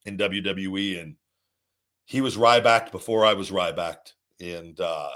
[0.07, 1.15] in WWE, and
[2.05, 3.97] he was Ryback before I was Ryback,
[4.41, 5.09] and uh,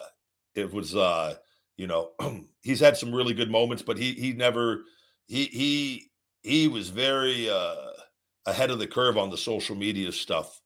[0.53, 1.35] it was uh,
[1.77, 2.11] you know
[2.61, 4.83] he's had some really good moments, but he he never
[5.27, 6.11] he he
[6.43, 7.75] he was very uh,
[8.45, 10.61] ahead of the curve on the social media stuff,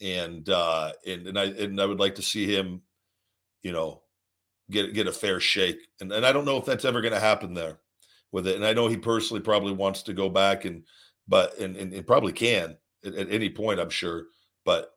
[0.00, 2.82] and uh, and and I and I would like to see him,
[3.62, 4.02] you know,
[4.70, 7.20] get get a fair shake, and and I don't know if that's ever going to
[7.20, 7.78] happen there
[8.32, 10.84] with it, and I know he personally probably wants to go back and
[11.28, 14.26] but and and, and probably can at, at, any point, I'm sure,
[14.64, 14.90] but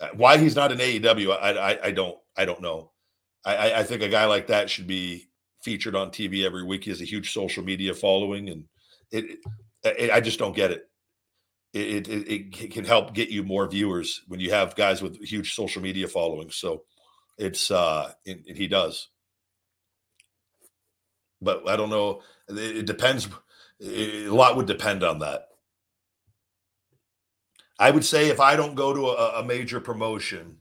[0.00, 2.92] uh, why he's not in AEW, I I, I don't I don't know.
[3.44, 5.28] I, I think a guy like that should be
[5.62, 6.84] featured on TV every week.
[6.84, 8.64] He has a huge social media following, and
[9.10, 9.38] it,
[9.82, 10.86] it I just don't get it.
[11.72, 12.28] It, it.
[12.28, 16.08] it can help get you more viewers when you have guys with huge social media
[16.08, 16.50] following.
[16.50, 16.82] So
[17.38, 19.08] it's uh, and, and he does.
[21.40, 22.22] But I don't know.
[22.48, 23.28] It depends.
[23.82, 25.46] A lot would depend on that.
[27.78, 30.58] I would say if I don't go to a, a major promotion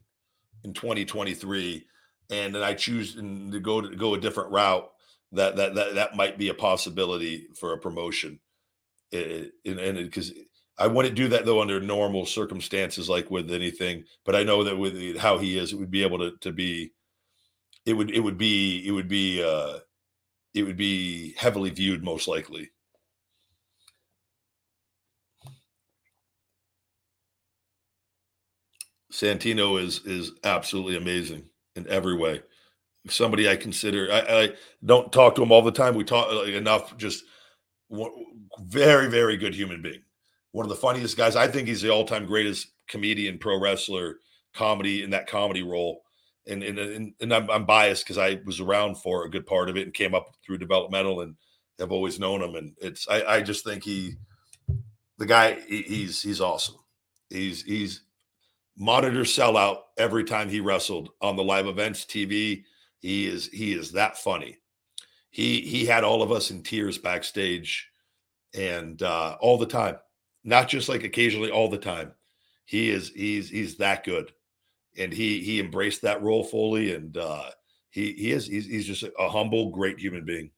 [0.64, 1.86] in 2023
[2.30, 4.90] and then I choose to go to go a different route,
[5.34, 8.40] that that that that might be a possibility for a promotion.
[9.12, 10.34] It, and because
[10.78, 14.06] I wouldn't do that though under normal circumstances, like with anything.
[14.26, 16.94] But I know that with how he is, it would be able to to be.
[17.86, 19.80] It would it would be it would be uh,
[20.54, 22.72] it would be heavily viewed most likely.
[29.14, 31.49] Santino is is absolutely amazing
[31.86, 32.42] in every way.
[33.08, 34.50] Somebody I consider, I, I
[34.86, 35.96] don't talk to him all the time.
[35.96, 37.24] We talk like, enough, just
[38.60, 40.04] very, very good human being.
[40.52, 41.36] One of the funniest guys.
[41.36, 44.18] I think he's the all time greatest comedian, pro wrestler,
[44.54, 46.02] comedy in that comedy role.
[46.48, 49.70] And and and, and I'm, I'm biased because I was around for a good part
[49.70, 51.36] of it and came up through developmental and
[51.80, 52.56] have always known him.
[52.56, 54.14] And it's I, I just think he,
[55.18, 56.76] the guy, he, he's he's awesome.
[57.30, 58.02] He's he's
[58.80, 62.64] monitor sellout every time he wrestled on the live events TV.
[63.00, 64.58] He is he is that funny.
[65.30, 67.88] He he had all of us in tears backstage,
[68.56, 69.98] and uh, all the time,
[70.44, 72.14] not just like occasionally, all the time.
[72.66, 74.32] He is he's he's that good,
[74.98, 77.52] and he he embraced that role fully, and uh,
[77.90, 80.52] he he is he's, he's just a humble, great human being.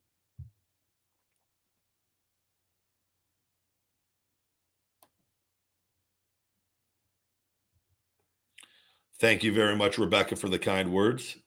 [9.21, 11.37] Thank you very much, Rebecca, for the kind words.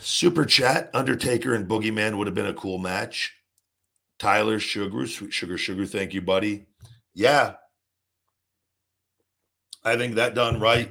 [0.00, 3.34] Super chat Undertaker and Boogeyman would have been a cool match.
[4.18, 6.64] Tyler Sugar, Sugar, Sugar, thank you, buddy.
[7.12, 7.56] Yeah.
[9.84, 10.90] I think that done right,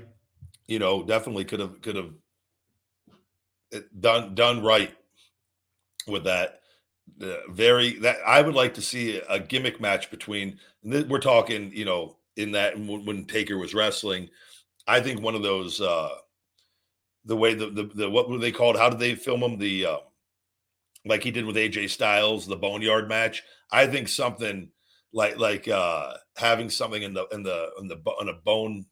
[0.67, 2.13] you know, definitely could have could have
[3.73, 4.93] eh, done done right
[6.05, 6.59] with that.
[7.49, 12.17] Very that I would like to see a gimmick match between we're talking, you know,
[12.37, 14.29] in that when, Taker was wrestling.
[14.87, 16.09] I think one of those uh
[17.25, 18.77] the way the the, the what were they called?
[18.77, 19.57] How did they film them?
[19.57, 19.97] The uh,
[21.05, 23.43] like he did with AJ Styles, the Boneyard match.
[23.71, 24.69] I think something
[25.13, 28.85] like like uh having something in the in the in the on a bone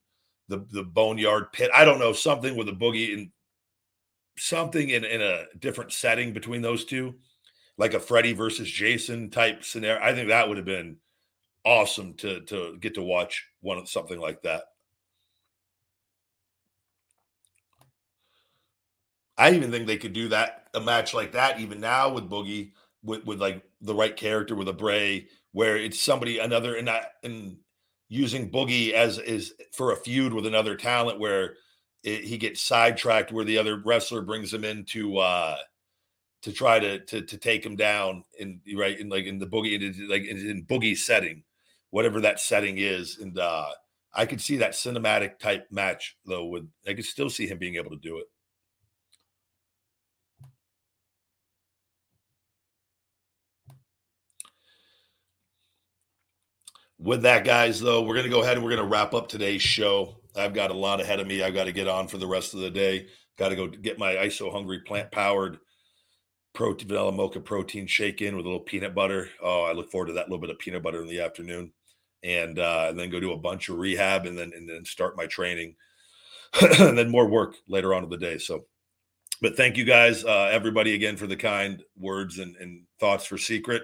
[0.48, 1.72] the the boneyard pit.
[1.74, 3.32] I don't know something with a boogie and
[4.38, 7.16] something in in a different setting between those two,
[7.78, 10.02] like a Freddy versus Jason type scenario.
[10.02, 10.98] I think that would have been
[11.66, 14.64] awesome to to get to watch one of something like that.
[19.38, 22.72] I even think they could do that a match like that even now with Boogie
[23.04, 27.14] with, with like the right character with a Bray where it's somebody another and that
[27.24, 27.58] and
[28.08, 31.56] using Boogie as is for a feud with another talent where
[32.04, 35.58] it, he gets sidetracked where the other wrestler brings him in to uh
[36.44, 40.10] to try to to to take him down in right in like in the boogie
[40.10, 41.44] like in boogie setting
[41.92, 43.70] whatever that setting is and uh
[44.14, 47.76] I could see that cinematic type match though with I could still see him being
[47.76, 48.26] able to do it
[57.02, 59.28] with that, guys, though, we're going to go ahead and we're going to wrap up
[59.28, 60.16] today's show.
[60.36, 61.42] I've got a lot ahead of me.
[61.44, 63.08] I've got to get on for the rest of the day.
[63.38, 65.58] Got to go get my ISO Hungry plant powered
[66.54, 69.30] protein vanilla mocha protein shake in with a little peanut butter.
[69.42, 71.72] Oh, I look forward to that little bit of peanut butter in the afternoon,
[72.24, 75.18] and uh, and then go do a bunch of rehab, and then and then start
[75.18, 75.76] my training,
[76.80, 78.38] and then more work later on in the day.
[78.38, 78.66] So,
[79.42, 83.38] but thank you guys, uh, everybody, again for the kind words and, and thoughts for
[83.38, 83.84] Secret,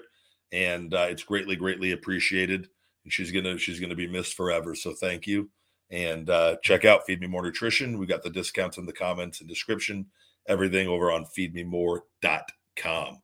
[0.51, 2.69] and uh, it's greatly greatly appreciated
[3.07, 4.75] and she's gonna she's gonna be missed forever.
[4.75, 5.49] So thank you,
[5.89, 7.97] and uh, check out Feed Me More Nutrition.
[7.97, 10.07] We got the discounts in the comments and description.
[10.45, 13.21] Everything over on feedmemore.com.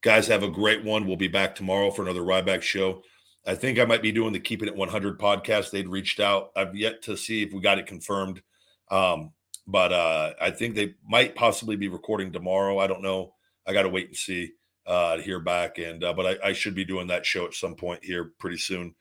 [0.00, 1.06] Guys, have a great one.
[1.06, 3.02] We'll be back tomorrow for another Ryback show.
[3.48, 5.70] I think I might be doing the Keeping It 100 podcast.
[5.70, 6.50] They'd reached out.
[6.54, 8.42] I've yet to see if we got it confirmed.
[8.90, 9.32] Um,
[9.66, 12.78] but uh, I think they might possibly be recording tomorrow.
[12.78, 13.32] I don't know.
[13.66, 14.52] I got to wait and see
[14.86, 15.78] uh, to hear back.
[15.78, 18.58] And uh, but I, I, should be doing that show at some point here pretty
[18.58, 18.94] soon.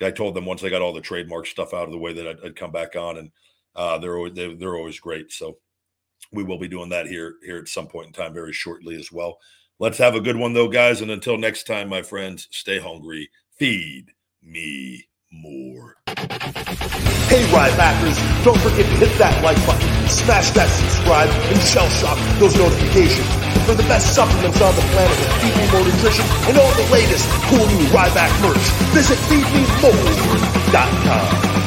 [0.00, 2.26] I told them once I got all the trademark stuff out of the way that
[2.26, 3.30] I'd, I'd come back on, and
[3.76, 5.30] uh, they're always, they're, they're always great.
[5.30, 5.58] So
[6.32, 9.12] we will be doing that here here at some point in time, very shortly as
[9.12, 9.38] well.
[9.78, 11.02] Let's have a good one though, guys.
[11.02, 13.30] And until next time, my friends, stay hungry.
[13.60, 15.96] Feed me more.
[17.28, 22.16] Hey, Rybackers, don't forget to hit that like button, smash that subscribe, and shell shock
[22.40, 23.28] those notifications
[23.68, 27.28] for the best supplements on the planet Feed Me More Nutrition and all the latest
[27.52, 28.64] cool new Ryback merch.
[28.96, 31.59] Visit feedmemore.com.